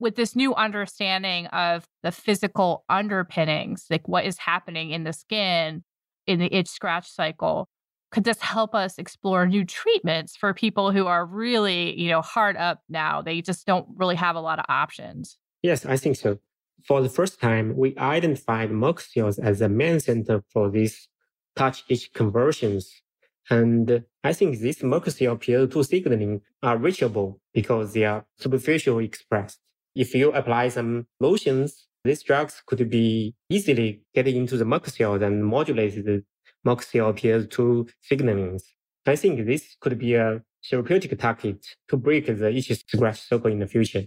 with 0.00 0.16
this 0.16 0.36
new 0.36 0.54
understanding 0.54 1.46
of 1.46 1.84
the 2.02 2.12
physical 2.12 2.84
underpinnings, 2.88 3.86
like 3.90 4.06
what 4.06 4.24
is 4.24 4.38
happening 4.38 4.90
in 4.90 5.04
the 5.04 5.12
skin 5.12 5.82
in 6.26 6.38
the 6.38 6.54
itch 6.54 6.68
scratch 6.68 7.10
cycle, 7.10 7.68
could 8.10 8.24
this 8.24 8.40
help 8.40 8.74
us 8.74 8.98
explore 8.98 9.46
new 9.46 9.64
treatments 9.64 10.36
for 10.36 10.54
people 10.54 10.92
who 10.92 11.06
are 11.06 11.26
really, 11.26 11.98
you 12.00 12.08
know, 12.10 12.22
hard 12.22 12.56
up 12.56 12.80
now? 12.88 13.20
They 13.20 13.42
just 13.42 13.66
don't 13.66 13.86
really 13.96 14.14
have 14.14 14.36
a 14.36 14.40
lot 14.40 14.58
of 14.58 14.64
options. 14.68 15.36
Yes, 15.62 15.84
I 15.84 15.96
think 15.96 16.16
so. 16.16 16.38
For 16.84 17.02
the 17.02 17.08
first 17.08 17.40
time, 17.40 17.76
we 17.76 17.96
identified 17.98 18.70
cells 19.00 19.38
as 19.38 19.58
the 19.58 19.68
main 19.68 20.00
center 20.00 20.42
for 20.52 20.70
these 20.70 21.08
touch 21.56 21.84
itch 21.88 22.12
conversions. 22.12 23.02
And 23.50 24.04
I 24.22 24.32
think 24.32 24.58
these 24.58 24.78
cell 24.78 24.88
piezo2 24.88 25.86
signaling 25.86 26.42
are 26.62 26.78
reachable 26.78 27.40
because 27.52 27.92
they 27.94 28.04
are 28.04 28.24
superficially 28.38 29.04
expressed. 29.04 29.58
If 29.94 30.14
you 30.14 30.32
apply 30.32 30.68
some 30.68 31.06
lotions, 31.20 31.86
these 32.04 32.22
drugs 32.22 32.62
could 32.66 32.88
be 32.88 33.34
easily 33.50 34.02
get 34.14 34.28
into 34.28 34.56
the 34.56 34.64
Merkel 34.64 34.92
cells 34.92 35.22
and 35.22 35.44
modulate 35.44 36.04
the 36.04 36.24
Merkel 36.64 36.82
cell 36.82 37.12
piezo2 37.12 37.90
signalings. 38.10 38.62
I 39.06 39.16
think 39.16 39.46
this 39.46 39.76
could 39.80 39.98
be 39.98 40.14
a 40.14 40.42
therapeutic 40.68 41.18
target 41.18 41.66
to 41.88 41.96
break 41.96 42.26
the 42.26 42.54
itch 42.54 42.72
scratch 42.86 43.20
circle 43.20 43.50
in 43.50 43.58
the 43.58 43.66
future. 43.66 44.04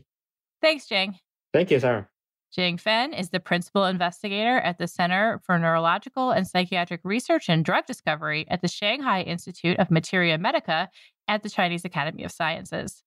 Thanks, 0.61 0.87
Jing. 0.87 1.17
Thank 1.53 1.71
you, 1.71 1.79
sir. 1.79 2.07
Jing 2.53 2.77
Feng 2.77 3.13
is 3.13 3.29
the 3.29 3.39
principal 3.39 3.85
investigator 3.85 4.57
at 4.59 4.77
the 4.77 4.87
Center 4.87 5.39
for 5.45 5.57
Neurological 5.57 6.31
and 6.31 6.45
Psychiatric 6.45 6.99
Research 7.03 7.47
and 7.47 7.63
Drug 7.63 7.85
Discovery 7.85 8.45
at 8.49 8.61
the 8.61 8.67
Shanghai 8.67 9.21
Institute 9.21 9.79
of 9.79 9.89
Materia 9.89 10.37
Medica 10.37 10.89
at 11.29 11.43
the 11.43 11.49
Chinese 11.49 11.85
Academy 11.85 12.25
of 12.25 12.31
Sciences. 12.31 13.03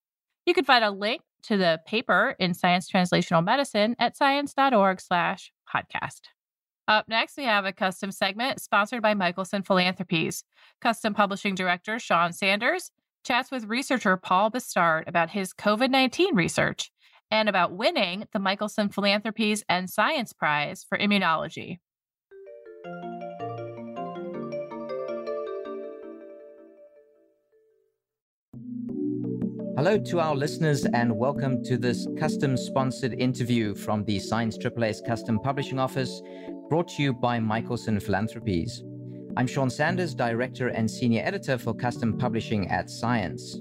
You 0.46 0.54
can 0.54 0.64
find 0.64 0.82
a 0.82 0.90
link 0.90 1.20
to 1.44 1.57
the 1.57 1.80
paper 1.87 2.37
in 2.38 2.54
Science 2.54 2.90
Translational 2.90 3.44
Medicine 3.44 3.96
at 3.98 4.16
science.org 4.16 5.00
slash 5.00 5.52
podcast. 5.72 6.20
Up 6.87 7.09
next, 7.09 7.37
we 7.37 7.44
have 7.44 7.64
a 7.64 7.72
custom 7.72 8.12
segment 8.12 8.61
sponsored 8.61 9.02
by 9.02 9.14
Michelson 9.14 9.62
Philanthropies. 9.62 10.44
Custom 10.80 11.14
Publishing 11.14 11.54
Director 11.54 11.98
Sean 11.98 12.33
Sanders 12.33 12.90
chats 13.24 13.50
with 13.50 13.64
researcher 13.64 14.16
Paul 14.16 14.50
Bastard 14.50 15.04
about 15.07 15.30
his 15.30 15.54
COVID 15.54 15.90
19 15.90 16.35
research 16.35 16.90
and 17.30 17.48
about 17.48 17.72
winning 17.72 18.26
the 18.33 18.38
Michelson 18.38 18.90
Philanthropies 18.90 19.64
and 19.68 19.88
Science 19.88 20.33
Prize 20.33 20.85
for 20.87 20.98
Immunology. 20.98 21.78
Hello 29.85 29.99
to 29.99 30.18
our 30.18 30.35
listeners 30.35 30.87
and 30.87 31.14
welcome 31.14 31.62
to 31.62 31.77
this 31.77 32.09
custom 32.18 32.57
sponsored 32.57 33.12
interview 33.20 33.75
from 33.75 34.03
the 34.05 34.18
Science 34.18 34.57
AAAS 34.57 35.07
Custom 35.07 35.38
Publishing 35.38 35.79
Office, 35.79 36.23
brought 36.70 36.88
to 36.88 37.03
you 37.03 37.12
by 37.12 37.38
Michelson 37.38 38.01
Philanthropies. 38.01 38.83
I'm 39.37 39.47
Sean 39.47 39.68
Sanders, 39.68 40.14
Director 40.14 40.68
and 40.68 40.90
Senior 40.90 41.20
Editor 41.23 41.59
for 41.59 41.75
Custom 41.75 42.16
Publishing 42.16 42.66
at 42.70 42.88
Science. 42.88 43.61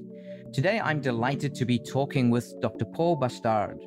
Today, 0.54 0.80
I'm 0.80 1.02
delighted 1.02 1.54
to 1.56 1.66
be 1.66 1.78
talking 1.78 2.30
with 2.30 2.54
Dr. 2.62 2.86
Paul 2.86 3.18
Bastard, 3.18 3.84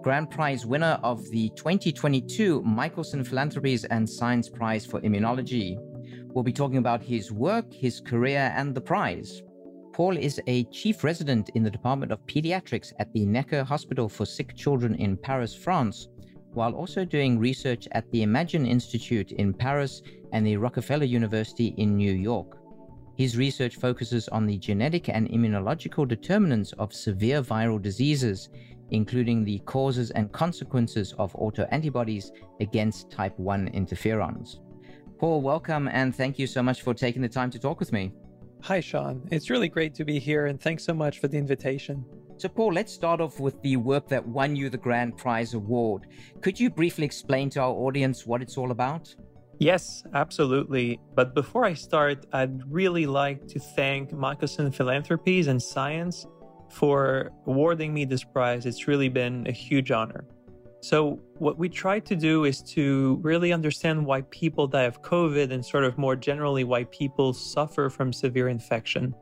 Grand 0.00 0.30
Prize 0.30 0.64
winner 0.64 0.98
of 1.02 1.30
the 1.32 1.50
2022 1.50 2.62
Michelson 2.62 3.22
Philanthropies 3.22 3.84
and 3.84 4.08
Science 4.08 4.48
Prize 4.48 4.86
for 4.86 5.02
Immunology. 5.02 5.76
We'll 6.28 6.44
be 6.44 6.50
talking 6.50 6.78
about 6.78 7.02
his 7.02 7.30
work, 7.30 7.70
his 7.74 8.00
career, 8.00 8.54
and 8.56 8.74
the 8.74 8.80
prize. 8.80 9.42
Paul 9.94 10.16
is 10.16 10.40
a 10.48 10.64
chief 10.64 11.04
resident 11.04 11.50
in 11.50 11.62
the 11.62 11.70
Department 11.70 12.10
of 12.10 12.26
Pediatrics 12.26 12.92
at 12.98 13.12
the 13.12 13.24
Necker 13.24 13.62
Hospital 13.62 14.08
for 14.08 14.26
Sick 14.26 14.56
Children 14.56 14.96
in 14.96 15.16
Paris, 15.16 15.54
France, 15.54 16.08
while 16.52 16.72
also 16.72 17.04
doing 17.04 17.38
research 17.38 17.86
at 17.92 18.10
the 18.10 18.24
Imagine 18.24 18.66
Institute 18.66 19.30
in 19.30 19.54
Paris 19.54 20.02
and 20.32 20.44
the 20.44 20.56
Rockefeller 20.56 21.04
University 21.04 21.74
in 21.76 21.96
New 21.96 22.10
York. 22.10 22.58
His 23.16 23.36
research 23.36 23.76
focuses 23.76 24.26
on 24.30 24.46
the 24.46 24.58
genetic 24.58 25.08
and 25.10 25.28
immunological 25.28 26.08
determinants 26.08 26.72
of 26.72 26.92
severe 26.92 27.40
viral 27.40 27.80
diseases, 27.80 28.48
including 28.90 29.44
the 29.44 29.60
causes 29.60 30.10
and 30.10 30.32
consequences 30.32 31.14
of 31.20 31.32
autoantibodies 31.34 32.32
against 32.58 33.12
type 33.12 33.38
1 33.38 33.70
interferons. 33.70 34.56
Paul, 35.20 35.40
welcome 35.40 35.86
and 35.86 36.12
thank 36.12 36.36
you 36.36 36.48
so 36.48 36.64
much 36.64 36.82
for 36.82 36.94
taking 36.94 37.22
the 37.22 37.28
time 37.28 37.52
to 37.52 37.60
talk 37.60 37.78
with 37.78 37.92
me. 37.92 38.10
Hi, 38.64 38.80
Sean. 38.80 39.28
It's 39.30 39.50
really 39.50 39.68
great 39.68 39.94
to 39.96 40.06
be 40.06 40.18
here, 40.18 40.46
and 40.46 40.58
thanks 40.58 40.84
so 40.84 40.94
much 40.94 41.18
for 41.18 41.28
the 41.28 41.36
invitation. 41.36 42.02
So, 42.38 42.48
Paul, 42.48 42.72
let's 42.72 42.94
start 42.94 43.20
off 43.20 43.38
with 43.38 43.60
the 43.60 43.76
work 43.76 44.08
that 44.08 44.26
won 44.26 44.56
you 44.56 44.70
the 44.70 44.78
Grand 44.78 45.18
Prize 45.18 45.52
Award. 45.52 46.06
Could 46.40 46.58
you 46.58 46.70
briefly 46.70 47.04
explain 47.04 47.50
to 47.50 47.60
our 47.60 47.74
audience 47.74 48.24
what 48.24 48.40
it's 48.40 48.56
all 48.56 48.70
about? 48.70 49.14
Yes, 49.58 50.02
absolutely. 50.14 50.98
But 51.14 51.34
before 51.34 51.66
I 51.66 51.74
start, 51.74 52.24
I'd 52.32 52.62
really 52.72 53.04
like 53.04 53.46
to 53.48 53.58
thank 53.58 54.14
Michelson 54.14 54.72
Philanthropies 54.72 55.48
and 55.48 55.62
Science 55.62 56.26
for 56.70 57.32
awarding 57.46 57.92
me 57.92 58.06
this 58.06 58.24
prize. 58.24 58.64
It's 58.64 58.88
really 58.88 59.10
been 59.10 59.46
a 59.46 59.52
huge 59.52 59.90
honor. 59.90 60.24
So, 60.84 61.18
what 61.38 61.56
we 61.56 61.70
try 61.70 61.98
to 62.00 62.14
do 62.14 62.44
is 62.44 62.60
to 62.74 63.18
really 63.22 63.54
understand 63.54 64.04
why 64.04 64.20
people 64.42 64.66
die 64.66 64.82
of 64.82 65.00
COVID 65.00 65.50
and 65.50 65.64
sort 65.64 65.84
of 65.84 65.96
more 65.96 66.14
generally 66.14 66.62
why 66.62 66.84
people 66.84 67.32
suffer 67.32 67.88
from 67.88 68.12
severe 68.12 68.48
infection. 68.48 69.14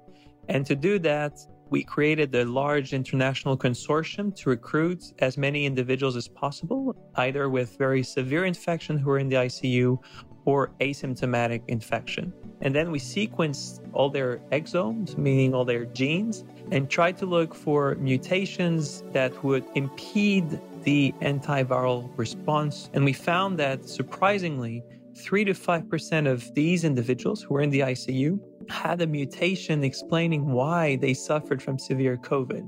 And 0.48 0.66
to 0.66 0.74
do 0.74 0.98
that, 1.10 1.38
we 1.70 1.84
created 1.84 2.34
a 2.34 2.44
large 2.44 2.92
international 2.92 3.56
consortium 3.56 4.34
to 4.38 4.50
recruit 4.50 5.12
as 5.20 5.38
many 5.38 5.64
individuals 5.64 6.16
as 6.16 6.26
possible, 6.26 6.96
either 7.14 7.48
with 7.48 7.78
very 7.78 8.02
severe 8.02 8.44
infection 8.44 8.98
who 8.98 9.10
are 9.10 9.20
in 9.20 9.28
the 9.28 9.36
ICU 9.36 9.98
or 10.44 10.72
asymptomatic 10.80 11.62
infection. 11.68 12.32
And 12.62 12.74
then 12.74 12.90
we 12.90 12.98
sequenced 12.98 13.88
all 13.92 14.10
their 14.10 14.38
exomes, 14.50 15.16
meaning 15.16 15.54
all 15.54 15.64
their 15.64 15.84
genes, 15.84 16.42
and 16.72 16.90
tried 16.90 17.16
to 17.18 17.26
look 17.26 17.54
for 17.54 17.94
mutations 18.00 19.04
that 19.12 19.44
would 19.44 19.64
impede 19.76 20.60
the 20.84 21.12
antiviral 21.20 22.10
response. 22.16 22.90
And 22.94 23.04
we 23.04 23.12
found 23.12 23.58
that 23.58 23.88
surprisingly, 23.88 24.82
3 25.16 25.44
to 25.44 25.52
5% 25.52 26.26
of 26.30 26.54
these 26.54 26.84
individuals 26.84 27.42
who 27.42 27.54
were 27.54 27.60
in 27.60 27.70
the 27.70 27.80
ICU 27.80 28.38
had 28.70 29.02
a 29.02 29.06
mutation 29.06 29.84
explaining 29.84 30.52
why 30.52 30.96
they 30.96 31.14
suffered 31.14 31.62
from 31.62 31.78
severe 31.78 32.16
COVID. 32.16 32.66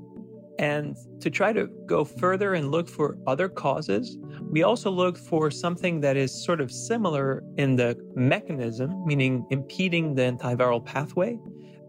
And 0.59 0.97
to 1.21 1.31
try 1.31 1.53
to 1.53 1.67
go 1.87 2.05
further 2.05 2.55
and 2.55 2.71
look 2.71 2.89
for 2.89 3.19
other 3.27 3.49
causes, 3.49 4.19
we 4.51 4.63
also 4.63 4.91
looked 4.91 5.19
for 5.19 5.51
something 5.51 6.01
that 6.01 6.17
is 6.17 6.45
sort 6.45 6.61
of 6.61 6.71
similar 6.71 7.43
in 7.57 7.77
the 7.77 7.97
mechanism, 8.15 9.05
meaning 9.05 9.47
impeding 9.51 10.15
the 10.15 10.23
antiviral 10.23 10.85
pathway, 10.85 11.39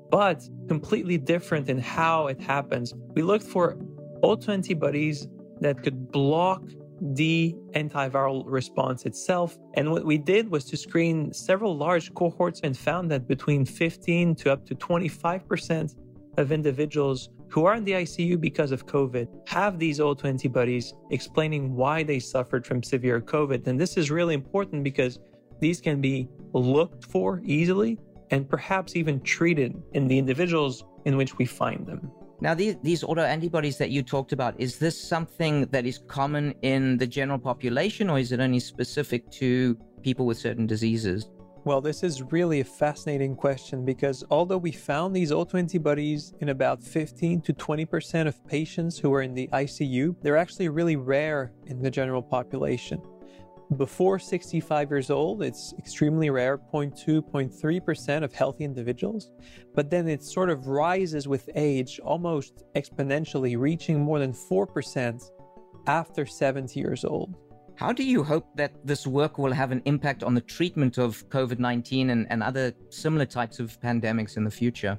but 0.09 0.47
completely 0.67 1.17
different 1.17 1.69
in 1.69 1.77
how 1.77 2.27
it 2.27 2.41
happens. 2.41 2.93
We 3.13 3.21
looked 3.21 3.45
for 3.45 3.77
autoantibodies 4.23 5.27
that 5.61 5.83
could 5.83 6.11
block 6.11 6.63
the 7.01 7.55
antiviral 7.73 8.43
response 8.47 9.05
itself. 9.05 9.57
And 9.73 9.91
what 9.91 10.05
we 10.05 10.17
did 10.17 10.49
was 10.49 10.65
to 10.65 10.77
screen 10.77 11.33
several 11.33 11.75
large 11.75 12.13
cohorts 12.13 12.61
and 12.63 12.77
found 12.77 13.11
that 13.11 13.27
between 13.27 13.65
15 13.65 14.35
to 14.35 14.51
up 14.51 14.65
to 14.67 14.75
25% 14.75 15.95
of 16.37 16.51
individuals 16.51 17.29
who 17.49 17.65
are 17.65 17.75
in 17.75 17.83
the 17.83 17.93
ICU 17.93 18.39
because 18.39 18.71
of 18.71 18.85
COVID 18.85 19.27
have 19.47 19.79
these 19.79 19.99
autoantibodies 19.99 20.93
explaining 21.11 21.75
why 21.75 22.03
they 22.03 22.19
suffered 22.19 22.65
from 22.65 22.83
severe 22.83 23.21
COVID. 23.21 23.67
And 23.67 23.79
this 23.79 23.97
is 23.97 24.11
really 24.11 24.33
important 24.33 24.83
because 24.83 25.19
these 25.59 25.79
can 25.79 26.01
be 26.01 26.27
looked 26.53 27.05
for 27.05 27.41
easily 27.45 27.97
and 28.31 28.49
perhaps 28.49 28.95
even 28.95 29.21
treated 29.21 29.81
in 29.93 30.07
the 30.07 30.17
individuals 30.17 30.83
in 31.05 31.15
which 31.15 31.37
we 31.37 31.45
find 31.45 31.85
them. 31.85 32.11
Now, 32.41 32.53
these, 32.53 32.75
these 32.83 33.03
autoantibodies 33.03 33.77
that 33.77 33.91
you 33.91 34.03
talked 34.03 34.33
about, 34.33 34.59
is 34.59 34.77
this 34.77 34.99
something 34.99 35.65
that 35.67 35.85
is 35.85 35.99
common 36.07 36.53
in 36.61 36.97
the 36.97 37.07
general 37.07 37.39
population 37.39 38.09
or 38.09 38.19
is 38.19 38.31
it 38.31 38.39
only 38.39 38.59
specific 38.59 39.29
to 39.31 39.77
people 40.01 40.25
with 40.25 40.37
certain 40.37 40.67
diseases? 40.67 41.29
Well, 41.63 41.81
this 41.81 42.03
is 42.03 42.21
really 42.21 42.59
a 42.59 42.63
fascinating 42.63 43.35
question 43.35 43.83
because 43.85 44.23
although 44.29 44.57
we 44.57 44.71
found 44.71 45.15
these 45.15 45.31
autoantibodies 45.31 46.39
in 46.41 46.49
about 46.49 46.83
15 46.83 47.41
to 47.41 47.53
20% 47.53 48.27
of 48.27 48.45
patients 48.47 48.99
who 48.99 49.09
were 49.09 49.23
in 49.23 49.33
the 49.33 49.47
ICU, 49.47 50.15
they're 50.21 50.37
actually 50.37 50.69
really 50.69 50.95
rare 50.95 51.53
in 51.65 51.81
the 51.81 51.89
general 51.89 52.21
population. 52.21 53.01
Before 53.77 54.19
65 54.19 54.91
years 54.91 55.09
old, 55.09 55.41
it's 55.41 55.73
extremely 55.79 56.29
rare 56.29 56.57
0.2, 56.57 57.21
0.3% 57.31 58.23
of 58.23 58.31
healthy 58.31 58.63
individuals. 58.63 59.31
But 59.73 59.89
then 59.89 60.07
it 60.07 60.23
sort 60.23 60.51
of 60.51 60.67
rises 60.67 61.27
with 61.27 61.49
age 61.55 61.99
almost 61.99 62.63
exponentially, 62.75 63.57
reaching 63.57 63.99
more 63.99 64.19
than 64.19 64.33
4% 64.33 65.31
after 65.87 66.25
70 66.27 66.79
years 66.79 67.03
old. 67.03 67.35
How 67.73 67.91
do 67.91 68.03
you 68.03 68.23
hope 68.23 68.45
that 68.55 68.73
this 68.85 69.07
work 69.07 69.39
will 69.39 69.51
have 69.51 69.71
an 69.71 69.81
impact 69.85 70.23
on 70.23 70.35
the 70.35 70.41
treatment 70.41 70.99
of 70.99 71.27
COVID 71.29 71.57
19 71.57 72.11
and, 72.11 72.27
and 72.29 72.43
other 72.43 72.71
similar 72.89 73.25
types 73.25 73.59
of 73.59 73.81
pandemics 73.81 74.37
in 74.37 74.43
the 74.43 74.51
future? 74.51 74.97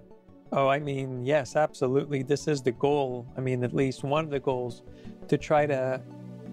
Oh, 0.53 0.69
I 0.69 0.79
mean, 0.79 1.25
yes, 1.25 1.57
absolutely. 1.57 2.23
This 2.23 2.49
is 2.49 2.63
the 2.63 2.73
goal. 2.73 3.27
I 3.37 3.41
mean, 3.41 3.65
at 3.65 3.75
least 3.75 4.05
one 4.05 4.25
of 4.25 4.31
the 4.31 4.41
goals 4.41 4.83
to 5.29 5.39
try 5.39 5.67
to 5.67 6.01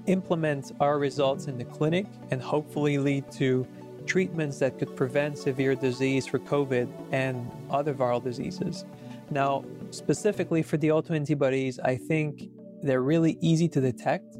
implement 0.07 0.71
our 0.79 0.99
results 0.99 1.47
in 1.47 1.57
the 1.57 1.65
clinic 1.65 2.05
and 2.31 2.41
hopefully 2.41 2.97
lead 2.97 3.31
to 3.31 3.67
treatments 4.05 4.59
that 4.59 4.77
could 4.77 4.95
prevent 4.95 5.37
severe 5.37 5.75
disease 5.75 6.27
for 6.27 6.39
COVID 6.39 6.89
and 7.11 7.49
other 7.69 7.93
viral 7.93 8.23
diseases. 8.23 8.85
Now, 9.29 9.63
specifically 9.91 10.61
for 10.61 10.77
the 10.77 10.89
autoantibodies, 10.89 11.79
I 11.83 11.95
think 11.95 12.49
they're 12.81 13.01
really 13.01 13.37
easy 13.41 13.67
to 13.69 13.81
detect. 13.81 14.37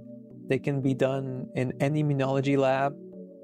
They 0.48 0.60
can 0.60 0.82
be 0.82 0.94
done 0.94 1.48
in 1.56 1.74
any 1.80 2.04
immunology 2.04 2.58
lab, 2.58 2.96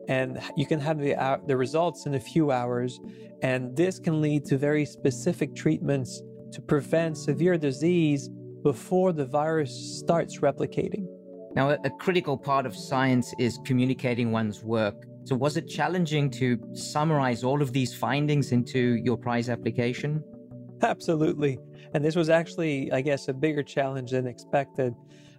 and 0.10 0.42
you 0.58 0.66
can 0.66 0.80
have 0.80 1.00
the, 1.00 1.16
uh, 1.16 1.38
the 1.48 1.56
results 1.56 2.06
in 2.06 2.16
a 2.16 2.20
few 2.20 2.52
hours. 2.52 3.00
And 3.42 3.76
this 3.76 4.00
can 4.00 4.22
lead 4.22 4.44
to 4.46 4.58
very 4.58 4.86
specific 4.86 5.56
treatments 5.56 6.22
to 6.52 6.62
prevent 6.62 7.18
severe 7.18 7.58
disease 7.58 8.30
before 8.64 9.14
the 9.14 9.26
virus 9.26 9.72
starts 10.00 10.40
replicating. 10.40 11.08
Now, 11.56 11.72
a, 11.72 11.90
critical 11.90 12.38
part 12.38 12.66
of 12.66 12.76
science 12.76 13.34
is 13.40 13.60
communicating 13.66 14.32
one's 14.32 14.64
work. 14.64 15.06
So, 15.24 15.36
was 15.36 15.58
it 15.58 15.68
challenging 15.68 16.30
to 16.32 16.60
summarize 16.74 17.44
all 17.44 17.62
of 17.62 17.74
these 17.74 17.96
findings 17.96 18.52
into 18.52 18.96
your 19.04 19.18
prize 19.18 19.50
application? 19.50 20.24
Absolutely. 20.82 21.60
And 21.94 22.06
this 22.06 22.16
was 22.16 22.30
actually, 22.30 22.92
I 22.92 23.02
guess, 23.02 23.28
a 23.28 23.34
bigger 23.34 23.64
challenge 23.64 24.12
than 24.12 24.28
expected. 24.28 24.94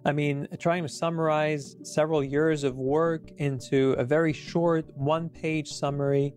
I 0.05 0.12
mean, 0.12 0.49
trying 0.59 0.83
to 0.83 0.88
summarize 0.88 1.77
several 1.83 2.25
years 2.25 2.64
of 2.64 2.77
work 2.77 3.31
into 3.37 3.92
a 3.92 4.05
very 4.05 4.33
short 4.33 4.87
one 4.96 5.29
page 5.29 5.68
summary 5.68 6.35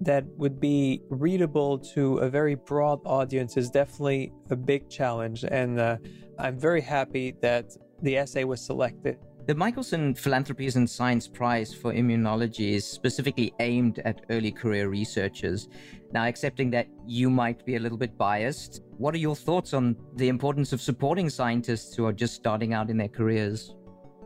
that 0.00 0.24
would 0.36 0.60
be 0.60 1.02
readable 1.10 1.78
to 1.78 2.18
a 2.18 2.28
very 2.30 2.54
broad 2.54 3.00
audience 3.04 3.56
is 3.56 3.68
definitely 3.70 4.32
a 4.50 4.56
big 4.56 4.88
challenge. 4.88 5.44
And 5.44 5.78
uh, 5.78 5.98
I'm 6.38 6.58
very 6.58 6.80
happy 6.80 7.34
that 7.42 7.76
the 8.02 8.16
essay 8.16 8.44
was 8.44 8.60
selected. 8.60 9.18
The 9.46 9.54
Michelson 9.54 10.14
Philanthropies 10.14 10.76
and 10.76 10.88
Science 10.88 11.26
Prize 11.26 11.74
for 11.74 11.92
Immunology 11.92 12.72
is 12.72 12.86
specifically 12.86 13.52
aimed 13.58 13.98
at 14.04 14.24
early 14.30 14.52
career 14.52 14.88
researchers. 14.88 15.68
Now, 16.12 16.26
accepting 16.26 16.70
that 16.70 16.86
you 17.06 17.30
might 17.30 17.64
be 17.64 17.76
a 17.76 17.80
little 17.80 17.98
bit 17.98 18.16
biased, 18.16 18.82
what 18.98 19.14
are 19.14 19.18
your 19.18 19.34
thoughts 19.34 19.74
on 19.74 19.96
the 20.16 20.28
importance 20.28 20.72
of 20.72 20.80
supporting 20.80 21.28
scientists 21.28 21.96
who 21.96 22.04
are 22.06 22.12
just 22.12 22.34
starting 22.34 22.74
out 22.74 22.90
in 22.90 22.96
their 22.96 23.08
careers? 23.08 23.74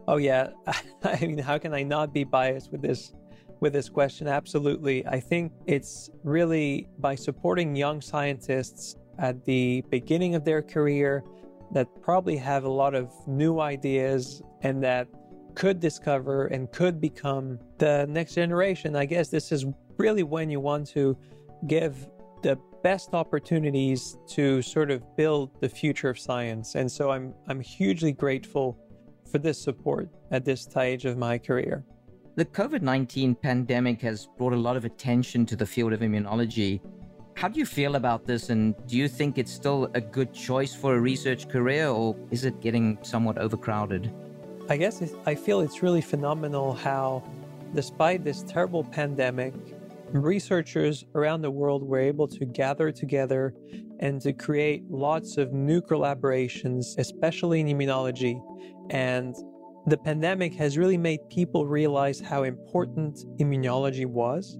Oh 0.06 0.16
yeah, 0.16 0.50
I 1.04 1.20
mean, 1.20 1.38
how 1.38 1.58
can 1.58 1.72
I 1.72 1.82
not 1.82 2.12
be 2.12 2.24
biased 2.24 2.70
with 2.70 2.82
this 2.82 3.14
with 3.60 3.72
this 3.72 3.88
question? 3.88 4.28
Absolutely. 4.28 5.06
I 5.06 5.20
think 5.20 5.52
it's 5.66 6.10
really 6.22 6.88
by 6.98 7.14
supporting 7.14 7.74
young 7.74 8.00
scientists 8.00 8.96
at 9.18 9.44
the 9.44 9.82
beginning 9.90 10.34
of 10.34 10.44
their 10.44 10.60
career 10.60 11.22
that 11.74 11.88
probably 12.00 12.36
have 12.36 12.64
a 12.64 12.68
lot 12.68 12.94
of 12.94 13.12
new 13.26 13.60
ideas 13.60 14.42
and 14.62 14.82
that 14.82 15.08
could 15.54 15.80
discover 15.80 16.46
and 16.46 16.70
could 16.72 17.00
become 17.00 17.58
the 17.78 18.06
next 18.08 18.34
generation. 18.34 18.96
I 18.96 19.04
guess 19.04 19.28
this 19.28 19.52
is 19.52 19.66
really 19.98 20.22
when 20.22 20.48
you 20.50 20.60
want 20.60 20.86
to 20.88 21.16
give 21.66 22.08
the 22.42 22.58
best 22.82 23.14
opportunities 23.14 24.16
to 24.28 24.62
sort 24.62 24.90
of 24.90 25.02
build 25.16 25.50
the 25.60 25.68
future 25.68 26.10
of 26.10 26.18
science. 26.18 26.74
And 26.74 26.90
so 26.90 27.10
I'm 27.10 27.34
I'm 27.48 27.60
hugely 27.60 28.12
grateful 28.12 28.78
for 29.30 29.38
this 29.38 29.60
support 29.60 30.08
at 30.30 30.44
this 30.44 30.62
stage 30.62 31.04
of 31.04 31.16
my 31.16 31.38
career. 31.38 31.84
The 32.36 32.44
COVID 32.44 32.82
19 32.82 33.36
pandemic 33.36 34.00
has 34.02 34.28
brought 34.36 34.52
a 34.52 34.56
lot 34.56 34.76
of 34.76 34.84
attention 34.84 35.46
to 35.46 35.56
the 35.56 35.66
field 35.66 35.92
of 35.92 36.00
immunology. 36.00 36.80
How 37.36 37.48
do 37.48 37.58
you 37.58 37.66
feel 37.66 37.96
about 37.96 38.26
this? 38.26 38.48
And 38.50 38.74
do 38.86 38.96
you 38.96 39.08
think 39.08 39.38
it's 39.38 39.52
still 39.52 39.90
a 39.94 40.00
good 40.00 40.32
choice 40.32 40.74
for 40.74 40.94
a 40.94 41.00
research 41.00 41.48
career, 41.48 41.88
or 41.88 42.16
is 42.30 42.44
it 42.44 42.60
getting 42.60 42.96
somewhat 43.02 43.38
overcrowded? 43.38 44.12
I 44.68 44.76
guess 44.76 45.02
I 45.26 45.34
feel 45.34 45.60
it's 45.60 45.82
really 45.82 46.00
phenomenal 46.00 46.72
how, 46.72 47.22
despite 47.74 48.24
this 48.24 48.44
terrible 48.44 48.84
pandemic, 48.84 49.52
researchers 50.12 51.04
around 51.16 51.42
the 51.42 51.50
world 51.50 51.82
were 51.82 51.98
able 51.98 52.28
to 52.28 52.44
gather 52.44 52.92
together 52.92 53.52
and 53.98 54.20
to 54.22 54.32
create 54.32 54.88
lots 54.88 55.36
of 55.36 55.52
new 55.52 55.82
collaborations, 55.82 56.96
especially 56.98 57.60
in 57.60 57.66
immunology. 57.66 58.40
And 58.90 59.34
the 59.86 59.98
pandemic 59.98 60.54
has 60.54 60.78
really 60.78 60.96
made 60.96 61.18
people 61.28 61.66
realize 61.66 62.20
how 62.20 62.44
important 62.44 63.18
immunology 63.38 64.06
was 64.06 64.56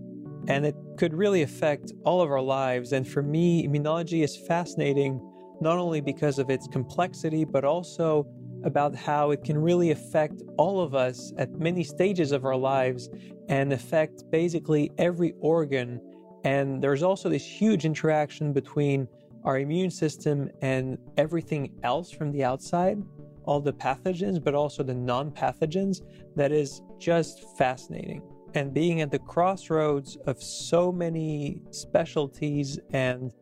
and 0.49 0.67
it 0.67 0.77
could 0.97 1.15
really 1.15 1.43
affect 1.43 1.93
all 2.05 2.21
of 2.21 2.31
our 2.31 2.41
lives. 2.41 2.93
And 2.93 3.07
for 3.07 3.23
me, 3.23 3.67
immunology 3.67 4.23
is 4.23 4.37
fascinating, 4.37 5.21
not 5.61 5.79
only 5.79 6.01
because 6.01 6.39
of 6.39 6.51
its 6.51 6.67
complexity, 6.67 7.45
but 7.45 7.65
also 7.65 8.27
about 8.65 8.95
how 8.95 9.31
it 9.31 9.45
can 9.45 9.59
really 9.59 9.91
affect 9.91 10.43
all 10.57 10.81
of 10.81 10.95
us 10.95 11.33
at 11.39 11.51
many 11.59 11.85
stages 11.85 12.33
of 12.33 12.45
our 12.45 12.57
lives 12.57 13.11
and 13.49 13.73
affect 13.73 14.25
basically 14.31 14.91
every 14.99 15.35
organ. 15.41 16.01
And 16.45 16.83
there's 16.83 17.03
also 17.03 17.29
this 17.29 17.45
huge 17.45 17.85
interaction 17.85 18.53
between 18.53 19.07
our 19.45 19.59
immune 19.59 19.91
system 19.91 20.51
and 20.63 20.97
everything 21.19 21.73
else 21.83 22.11
from 22.11 22.33
the 22.33 22.43
outside, 22.43 23.03
all 23.45 23.61
the 23.61 23.73
pathogens, 23.73 24.43
but 24.43 24.55
also 24.55 24.83
the 24.83 24.95
non 24.95 25.31
pathogens, 25.31 26.01
that 26.37 26.51
is 26.51 26.81
just 26.99 27.45
fascinating 27.59 28.23
and 28.55 28.73
being 28.73 29.01
at 29.01 29.11
the 29.11 29.19
crossroads 29.19 30.17
of 30.27 30.43
so 30.43 30.93
many 30.93 31.61
specialties 31.71 32.79
and 32.93 33.33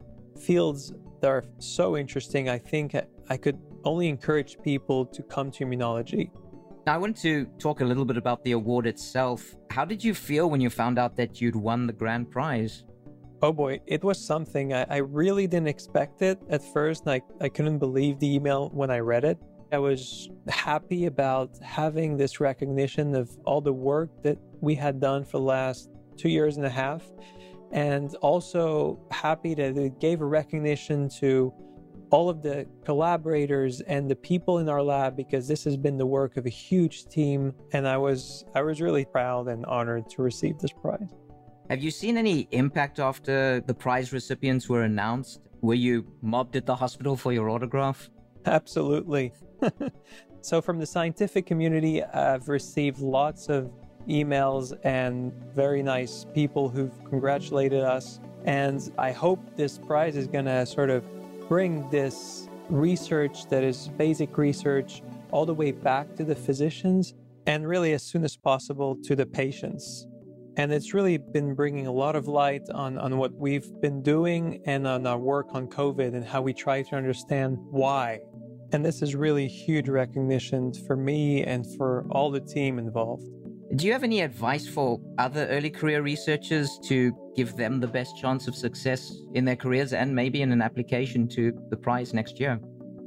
fields 0.40 0.92
that 1.20 1.29
are 1.29 1.44
so 1.59 1.96
interesting, 1.96 2.48
I 2.48 2.59
think 2.59 2.96
I 3.29 3.37
could 3.37 3.59
only 3.85 4.09
encourage 4.09 4.59
people 4.62 5.07
to 5.07 5.22
come 5.22 5.51
to 5.53 5.64
immunology. 5.64 6.31
Now, 6.87 6.94
I 6.94 6.98
want 6.98 7.16
to 7.18 7.46
talk 7.59 7.81
a 7.81 7.85
little 7.85 8.05
bit 8.05 8.16
about 8.16 8.42
the 8.42 8.53
award 8.53 8.87
itself. 8.87 9.55
How 9.70 9.85
did 9.85 10.03
you 10.03 10.14
feel 10.14 10.51
when 10.51 10.61
you 10.61 10.68
found 10.68 10.98
out 10.98 11.14
that 11.16 11.40
you'd 11.40 11.55
won 11.55 11.87
the 11.87 11.92
grand 11.92 12.31
prize? 12.31 12.85
Oh 13.40 13.53
boy, 13.53 13.81
it 13.87 14.03
was 14.03 14.25
something. 14.25 14.72
I, 14.72 14.87
I 14.88 14.96
really 14.98 15.46
didn't 15.46 15.68
expect 15.68 16.22
it 16.22 16.38
at 16.48 16.62
first. 16.72 17.09
I, 17.09 17.20
I 17.40 17.48
couldn't 17.48 17.79
believe 17.79 18.18
the 18.18 18.35
email 18.35 18.70
when 18.70 18.90
I 18.90 18.98
read 18.98 19.25
it. 19.25 19.38
I 19.72 19.78
was 19.78 20.28
happy 20.48 21.06
about 21.06 21.56
having 21.62 22.18
this 22.18 22.40
recognition 22.40 23.14
of 23.14 23.30
all 23.46 23.62
the 23.62 23.72
work 23.72 24.11
that 24.22 24.37
we 24.61 24.74
had 24.74 25.00
done 25.00 25.24
for 25.24 25.38
the 25.38 25.44
last 25.44 25.88
two 26.18 26.28
years 26.28 26.58
and 26.58 26.66
a 26.66 26.70
half, 26.70 27.02
and 27.72 28.14
also 28.16 29.00
happy 29.11 29.54
that 29.54 29.78
it 29.78 29.98
gave 29.98 30.20
a 30.20 30.26
recognition 30.26 31.08
to 31.20 31.54
all 32.11 32.28
of 32.28 32.42
the 32.42 32.66
collaborators 32.85 33.80
and 33.82 34.11
the 34.11 34.14
people 34.14 34.58
in 34.58 34.68
our 34.68 34.82
lab 34.82 35.16
because 35.16 35.48
this 35.48 35.64
has 35.64 35.78
been 35.78 35.96
the 35.96 36.04
work 36.04 36.37
of 36.37 36.44
a 36.44 36.50
huge 36.50 37.06
team 37.06 37.54
and 37.72 37.88
I 37.88 37.96
was 37.96 38.44
I 38.54 38.61
was 38.61 38.82
really 38.82 39.06
proud 39.06 39.48
and 39.48 39.64
honored 39.64 40.11
to 40.11 40.22
receive 40.22 40.58
this 40.58 40.72
prize. 40.72 41.08
Have 41.70 41.82
you 41.82 41.90
seen 41.90 42.18
any 42.18 42.46
impact 42.50 43.00
after 43.00 43.61
the 43.61 43.72
prize 43.72 44.12
recipients 44.12 44.68
were 44.68 44.82
announced? 44.82 45.40
Were 45.62 45.72
you 45.72 46.04
mobbed 46.20 46.56
at 46.56 46.66
the 46.66 46.76
hospital 46.76 47.16
for 47.16 47.32
your 47.32 47.48
autograph? 47.48 48.11
Absolutely. 48.46 49.33
so, 50.40 50.61
from 50.61 50.78
the 50.78 50.87
scientific 50.87 51.46
community, 51.46 52.02
I've 52.02 52.48
received 52.48 53.00
lots 53.00 53.48
of 53.48 53.70
emails 54.09 54.76
and 54.85 55.33
very 55.55 55.83
nice 55.83 56.26
people 56.35 56.68
who've 56.68 56.92
congratulated 57.05 57.83
us. 57.83 58.20
And 58.44 58.92
I 58.98 59.12
hope 59.12 59.38
this 59.57 59.78
prize 59.78 60.16
is 60.16 60.26
going 60.26 60.46
to 60.46 60.66
sort 60.66 60.90
of 60.90 61.05
bring 61.48 61.88
this 61.90 62.48
research 62.68 63.46
that 63.48 63.62
is 63.62 63.88
basic 63.96 64.37
research 64.37 65.02
all 65.31 65.46
the 65.46 65.55
way 65.55 65.70
back 65.70 66.14
to 66.16 66.24
the 66.24 66.35
physicians 66.35 67.14
and 67.46 67.66
really 67.66 67.92
as 67.92 68.02
soon 68.02 68.24
as 68.24 68.37
possible 68.37 68.96
to 69.05 69.16
the 69.16 69.26
patients. 69.26 70.07
And 70.56 70.72
it's 70.72 70.92
really 70.92 71.16
been 71.16 71.54
bringing 71.54 71.86
a 71.86 71.92
lot 71.92 72.14
of 72.14 72.28
light 72.28 72.68
on, 72.74 72.98
on 72.98 73.16
what 73.16 73.32
we've 73.32 73.68
been 73.80 74.02
doing 74.02 74.62
and 74.66 74.86
on 74.86 75.06
our 75.06 75.18
work 75.18 75.48
on 75.54 75.66
COVID 75.66 76.14
and 76.14 76.24
how 76.24 76.42
we 76.42 76.52
try 76.52 76.82
to 76.82 76.96
understand 76.96 77.56
why 77.70 78.20
and 78.72 78.84
this 78.84 79.02
is 79.02 79.14
really 79.14 79.46
huge 79.46 79.88
recognition 79.88 80.72
for 80.86 80.96
me 80.96 81.44
and 81.44 81.66
for 81.76 82.06
all 82.10 82.30
the 82.30 82.40
team 82.40 82.78
involved. 82.78 83.24
Do 83.76 83.86
you 83.86 83.92
have 83.92 84.02
any 84.02 84.20
advice 84.20 84.66
for 84.66 85.00
other 85.18 85.46
early 85.48 85.70
career 85.70 86.02
researchers 86.02 86.78
to 86.84 87.12
give 87.36 87.56
them 87.56 87.80
the 87.80 87.86
best 87.86 88.18
chance 88.18 88.48
of 88.48 88.54
success 88.54 89.14
in 89.34 89.44
their 89.44 89.56
careers 89.56 89.92
and 89.92 90.14
maybe 90.14 90.42
in 90.42 90.52
an 90.52 90.62
application 90.62 91.28
to 91.28 91.52
the 91.70 91.76
prize 91.76 92.12
next 92.12 92.40
year? 92.40 92.60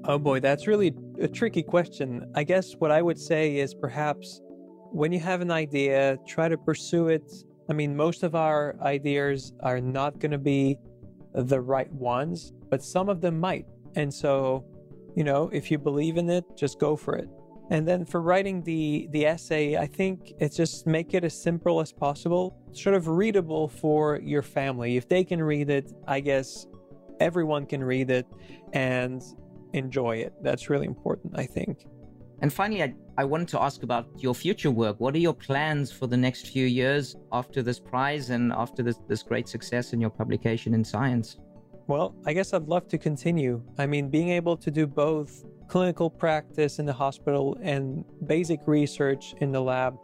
Oh 0.06 0.20
boy, 0.20 0.40
that's 0.40 0.68
really 0.68 0.94
a 1.20 1.28
tricky 1.28 1.64
question. 1.64 2.26
I 2.36 2.44
guess 2.44 2.74
what 2.74 2.92
I 2.92 3.02
would 3.02 3.20
say 3.20 3.58
is 3.58 3.74
perhaps 3.74 4.42
when 4.96 5.12
you 5.12 5.20
have 5.20 5.42
an 5.42 5.52
idea, 5.52 6.18
try 6.26 6.48
to 6.48 6.58
pursue 6.58 7.10
it. 7.10 7.32
I 7.70 7.74
mean, 7.74 7.96
most 7.96 8.24
of 8.24 8.36
our 8.36 8.76
ideas 8.82 9.54
are 9.62 9.82
not 9.82 10.20
going 10.20 10.32
to 10.32 10.44
be 10.54 10.78
the 11.34 11.60
right 11.60 11.92
ones, 11.92 12.54
but 12.70 12.84
some 12.84 13.10
of 13.10 13.22
them 13.22 13.40
might. 13.40 13.66
And 13.96 14.14
so 14.14 14.66
you 15.16 15.24
know, 15.24 15.50
if 15.54 15.72
you 15.72 15.78
believe 15.78 16.18
in 16.18 16.30
it, 16.30 16.44
just 16.56 16.80
go 16.80 16.96
for 16.96 17.16
it. 17.16 17.30
And 17.72 17.88
then 17.88 18.06
for 18.06 18.22
writing 18.22 18.62
the 18.62 19.08
the 19.12 19.26
essay, 19.26 19.76
I 19.78 19.88
think 19.88 20.34
it's 20.40 20.56
just 20.56 20.86
make 20.86 21.14
it 21.16 21.24
as 21.24 21.42
simple 21.42 21.82
as 21.82 21.92
possible, 21.92 22.56
sort 22.74 22.96
of 22.96 23.08
readable 23.08 23.68
for 23.68 24.20
your 24.22 24.44
family. 24.44 24.98
If 24.98 25.08
they 25.08 25.24
can 25.24 25.42
read 25.42 25.70
it, 25.70 25.92
I 26.08 26.20
guess 26.20 26.68
everyone 27.20 27.66
can 27.66 27.84
read 27.84 28.12
it 28.12 28.28
and 28.74 29.24
enjoy 29.74 30.18
it. 30.18 30.34
That's 30.44 30.70
really 30.70 30.86
important, 30.86 31.34
I 31.40 31.46
think. 31.46 31.88
And 32.46 32.54
finally, 32.54 32.84
I, 32.84 32.94
I 33.18 33.24
wanted 33.24 33.48
to 33.48 33.60
ask 33.60 33.82
about 33.82 34.06
your 34.20 34.36
future 34.36 34.70
work. 34.70 35.00
What 35.00 35.16
are 35.16 35.24
your 35.30 35.34
plans 35.34 35.92
for 35.92 36.06
the 36.06 36.16
next 36.16 36.46
few 36.50 36.68
years 36.68 37.16
after 37.32 37.64
this 37.64 37.80
prize 37.80 38.30
and 38.30 38.54
after 38.54 38.84
this, 38.84 39.00
this 39.08 39.24
great 39.24 39.48
success 39.48 39.94
in 39.94 40.00
your 40.00 40.12
publication 40.12 40.76
in 40.76 40.84
Science? 40.84 41.38
Well, 41.88 42.14
I 42.24 42.34
guess 42.34 42.54
I'd 42.54 42.68
love 42.68 42.88
to 42.90 43.00
continue. 43.00 43.64
I 43.80 43.88
mean, 43.88 44.12
being 44.12 44.30
able 44.30 44.58
to 44.58 44.70
do 44.70 44.86
both 44.86 45.44
clinical 45.68 46.08
practice 46.08 46.78
in 46.78 46.86
the 46.86 46.94
hospital 46.94 47.58
and 47.64 48.06
basic 48.28 48.60
research 48.68 49.34
in 49.42 49.52
the 49.52 49.62
lab 49.62 49.96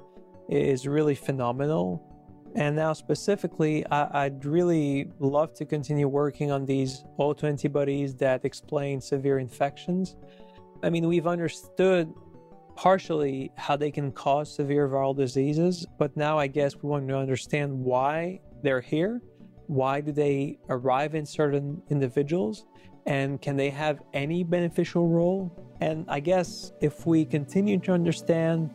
is 0.49 0.87
really 0.87 1.13
phenomenal. 1.13 2.03
And 2.55 2.75
now, 2.75 2.93
specifically, 2.93 3.85
I- 3.91 4.29
would 4.29 4.45
really 4.45 5.11
love 5.19 5.53
to 5.59 5.63
continue 5.65 6.07
working 6.07 6.49
on 6.49 6.65
these 6.65 7.03
autoantibodies 7.19 8.17
that 8.17 8.45
explain 8.45 8.99
severe 8.99 9.37
infections. 9.37 10.15
I 10.81 10.89
mean, 10.89 11.07
we've 11.07 11.27
understood 11.27 12.11
partially 12.81 13.51
how 13.57 13.75
they 13.75 13.91
can 13.91 14.11
cause 14.11 14.47
severe 14.55 14.87
viral 14.89 15.15
diseases, 15.15 15.85
but 15.99 16.15
now 16.17 16.39
I 16.39 16.47
guess 16.47 16.71
we 16.81 16.89
want 16.89 17.07
to 17.07 17.15
understand 17.15 17.69
why 17.71 18.41
they're 18.63 18.81
here 18.81 19.21
why 19.71 20.01
do 20.01 20.11
they 20.11 20.59
arrive 20.67 21.15
in 21.15 21.25
certain 21.25 21.81
individuals? 21.89 22.65
And 23.05 23.41
can 23.41 23.55
they 23.55 23.69
have 23.69 24.01
any 24.13 24.43
beneficial 24.43 25.07
role? 25.07 25.49
And 25.79 26.05
I 26.09 26.19
guess 26.19 26.73
if 26.81 27.07
we 27.07 27.23
continue 27.23 27.79
to 27.79 27.93
understand 27.93 28.69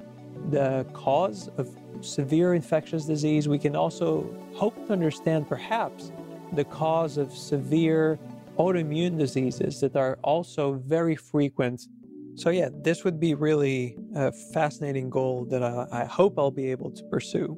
the 0.51 0.87
cause 0.95 1.51
of 1.59 1.69
severe 2.01 2.55
infectious 2.55 3.05
disease, 3.05 3.47
we 3.47 3.59
can 3.59 3.77
also 3.77 4.35
hope 4.55 4.87
to 4.87 4.93
understand 4.95 5.47
perhaps 5.49 6.13
the 6.55 6.65
cause 6.65 7.19
of 7.19 7.31
severe 7.31 8.19
autoimmune 8.59 9.19
diseases 9.19 9.79
that 9.81 9.97
are 9.97 10.19
also 10.25 10.81
very 10.87 11.15
frequent. 11.15 11.89
So, 12.37 12.51
yeah, 12.51 12.69
this 12.83 13.03
would 13.03 13.19
be 13.19 13.35
really 13.35 13.97
a 14.15 14.31
fascinating 14.53 15.09
goal 15.09 15.47
that 15.51 15.63
I, 15.63 15.87
I 15.91 16.05
hope 16.05 16.39
I'll 16.39 16.51
be 16.51 16.71
able 16.71 16.91
to 16.91 17.03
pursue. 17.05 17.57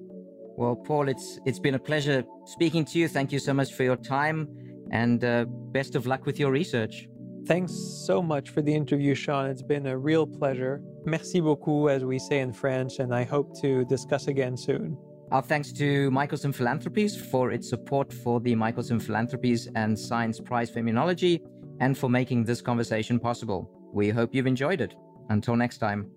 Well, 0.57 0.77
Paul, 0.77 1.09
it's 1.09 1.39
it's 1.47 1.59
been 1.59 1.75
a 1.75 1.79
pleasure 1.79 2.25
speaking 2.47 2.85
to 2.87 2.99
you. 2.99 3.07
Thank 3.09 3.33
you 3.33 3.39
so 3.39 3.53
much 3.53 3.75
for 3.75 3.85
your 3.85 3.97
time, 3.97 4.49
and 4.91 5.25
uh, 5.25 5.45
best 5.49 5.95
of 5.95 6.07
luck 6.07 6.27
with 6.27 6.39
your 6.39 6.51
research. 6.51 7.09
Thanks 7.47 7.73
so 8.07 8.23
much 8.23 8.51
for 8.51 8.61
the 8.61 8.75
interview, 8.75 9.15
Sean. 9.15 9.47
It's 9.47 9.63
been 9.63 9.87
a 9.87 9.97
real 9.97 10.27
pleasure. 10.27 10.83
Merci 11.05 11.41
beaucoup, 11.41 11.91
as 11.91 12.05
we 12.05 12.19
say 12.19 12.41
in 12.41 12.53
French, 12.53 12.99
and 12.99 13.15
I 13.15 13.25
hope 13.25 13.61
to 13.63 13.85
discuss 13.85 14.27
again 14.27 14.57
soon. 14.57 14.97
Our 15.31 15.43
thanks 15.43 15.73
to 15.75 16.11
Michelson 16.11 16.53
Philanthropies 16.53 17.17
for 17.17 17.53
its 17.53 17.69
support 17.69 18.13
for 18.13 18.41
the 18.41 18.55
Michelson 18.55 18.99
Philanthropies 18.99 19.69
and 19.75 19.99
Science 19.99 20.41
Prize 20.41 20.71
for 20.71 20.81
Immunology 20.81 21.41
and 21.81 21.97
for 21.97 22.09
making 22.09 22.45
this 22.45 22.61
conversation 22.61 23.21
possible. 23.21 23.78
We 23.93 24.11
hope 24.11 24.35
you've 24.35 24.47
enjoyed 24.47 24.81
it. 24.81 24.95
Until 25.29 25.57
next 25.57 25.79
time. 25.79 26.11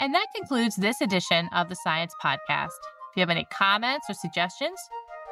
And 0.00 0.14
that 0.14 0.26
concludes 0.34 0.76
this 0.76 1.00
edition 1.00 1.48
of 1.54 1.68
the 1.68 1.76
Science 1.76 2.14
Podcast. 2.22 2.68
If 3.10 3.16
you 3.16 3.20
have 3.20 3.30
any 3.30 3.46
comments 3.52 4.06
or 4.08 4.14
suggestions, 4.14 4.78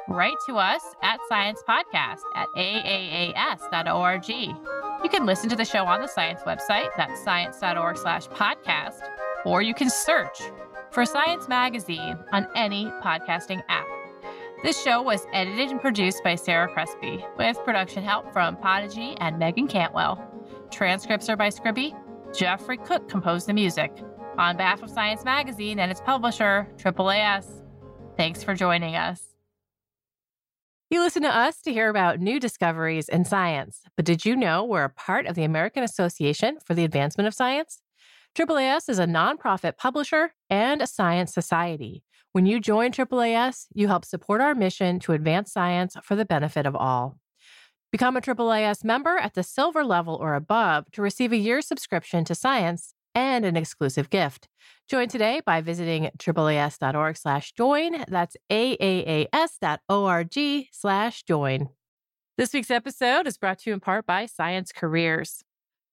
write 0.07 0.35
to 0.47 0.57
us 0.57 0.81
at 1.01 1.19
Science 1.27 1.63
Podcast 1.67 2.19
at 2.35 2.47
aaas.org. 2.55 4.29
You 4.29 5.09
can 5.09 5.25
listen 5.25 5.49
to 5.49 5.55
the 5.55 5.65
show 5.65 5.85
on 5.85 6.01
the 6.01 6.07
Science 6.07 6.41
website, 6.41 6.89
that's 6.97 7.23
science.org 7.23 7.97
slash 7.97 8.27
podcast, 8.27 8.99
or 9.45 9.61
you 9.61 9.73
can 9.73 9.89
search 9.89 10.39
for 10.91 11.05
Science 11.05 11.47
Magazine 11.47 12.17
on 12.31 12.47
any 12.55 12.85
podcasting 13.01 13.63
app. 13.69 13.87
This 14.61 14.83
show 14.83 15.01
was 15.01 15.25
edited 15.31 15.69
and 15.69 15.79
produced 15.79 16.21
by 16.21 16.35
Sarah 16.35 16.67
Crespi, 16.67 17.23
with 17.37 17.57
production 17.63 18.03
help 18.03 18.33
from 18.33 18.57
Podigy 18.57 19.15
and 19.21 19.39
Megan 19.39 19.69
Cantwell. 19.69 20.21
Transcripts 20.69 21.29
are 21.29 21.37
by 21.37 21.47
Scribie. 21.47 21.95
Jeffrey 22.35 22.75
Cook 22.75 23.07
composed 23.07 23.47
the 23.47 23.53
music. 23.53 23.89
On 24.37 24.57
behalf 24.57 24.83
of 24.83 24.89
Science 24.89 25.23
Magazine 25.23 25.79
and 25.79 25.89
its 25.89 26.01
publisher, 26.01 26.67
AAAS, 26.75 27.45
thanks 28.17 28.43
for 28.43 28.53
joining 28.53 28.97
us. 28.97 29.23
You 30.89 30.99
listen 30.99 31.21
to 31.21 31.33
us 31.33 31.61
to 31.61 31.71
hear 31.71 31.87
about 31.87 32.19
new 32.19 32.37
discoveries 32.37 33.07
in 33.07 33.23
science, 33.23 33.83
but 33.95 34.03
did 34.03 34.25
you 34.25 34.35
know 34.35 34.65
we're 34.65 34.83
a 34.83 34.89
part 34.89 35.25
of 35.25 35.35
the 35.35 35.45
American 35.45 35.83
Association 35.83 36.57
for 36.65 36.73
the 36.73 36.83
Advancement 36.83 37.29
of 37.29 37.33
Science? 37.33 37.81
AAAS 38.35 38.89
is 38.89 38.99
a 38.99 39.05
nonprofit 39.05 39.77
publisher 39.77 40.33
and 40.49 40.81
a 40.81 40.87
science 40.87 41.33
society. 41.33 42.03
When 42.31 42.45
you 42.45 42.59
join 42.59 42.91
AAAS, 42.91 43.65
you 43.73 43.87
help 43.87 44.05
support 44.05 44.39
our 44.39 44.53
mission 44.53 44.99
to 44.99 45.13
advance 45.13 45.51
science 45.51 45.97
for 46.03 46.15
the 46.15 46.25
benefit 46.25 46.67
of 46.67 46.75
all. 46.75 47.17
Become 47.91 48.17
a 48.17 48.21
AAAS 48.21 48.83
member 48.83 49.17
at 49.17 49.33
the 49.33 49.41
silver 49.41 49.83
level 49.83 50.13
or 50.13 50.35
above 50.35 50.91
to 50.91 51.01
receive 51.01 51.31
a 51.31 51.37
year's 51.37 51.65
subscription 51.65 52.23
to 52.25 52.35
science 52.35 52.93
and 53.15 53.45
an 53.45 53.57
exclusive 53.57 54.11
gift. 54.11 54.47
Join 54.87 55.07
today 55.07 55.41
by 55.43 55.61
visiting 55.61 56.11
AAAS.org 56.19 57.17
slash 57.17 57.51
join. 57.53 58.05
That's 58.07 58.37
AAAS.org 58.51 60.37
slash 60.71 61.23
join. 61.23 61.69
This 62.37 62.53
week's 62.53 62.71
episode 62.71 63.25
is 63.25 63.37
brought 63.37 63.57
to 63.59 63.71
you 63.71 63.73
in 63.73 63.79
part 63.79 64.05
by 64.05 64.27
Science 64.27 64.71
Careers. 64.71 65.43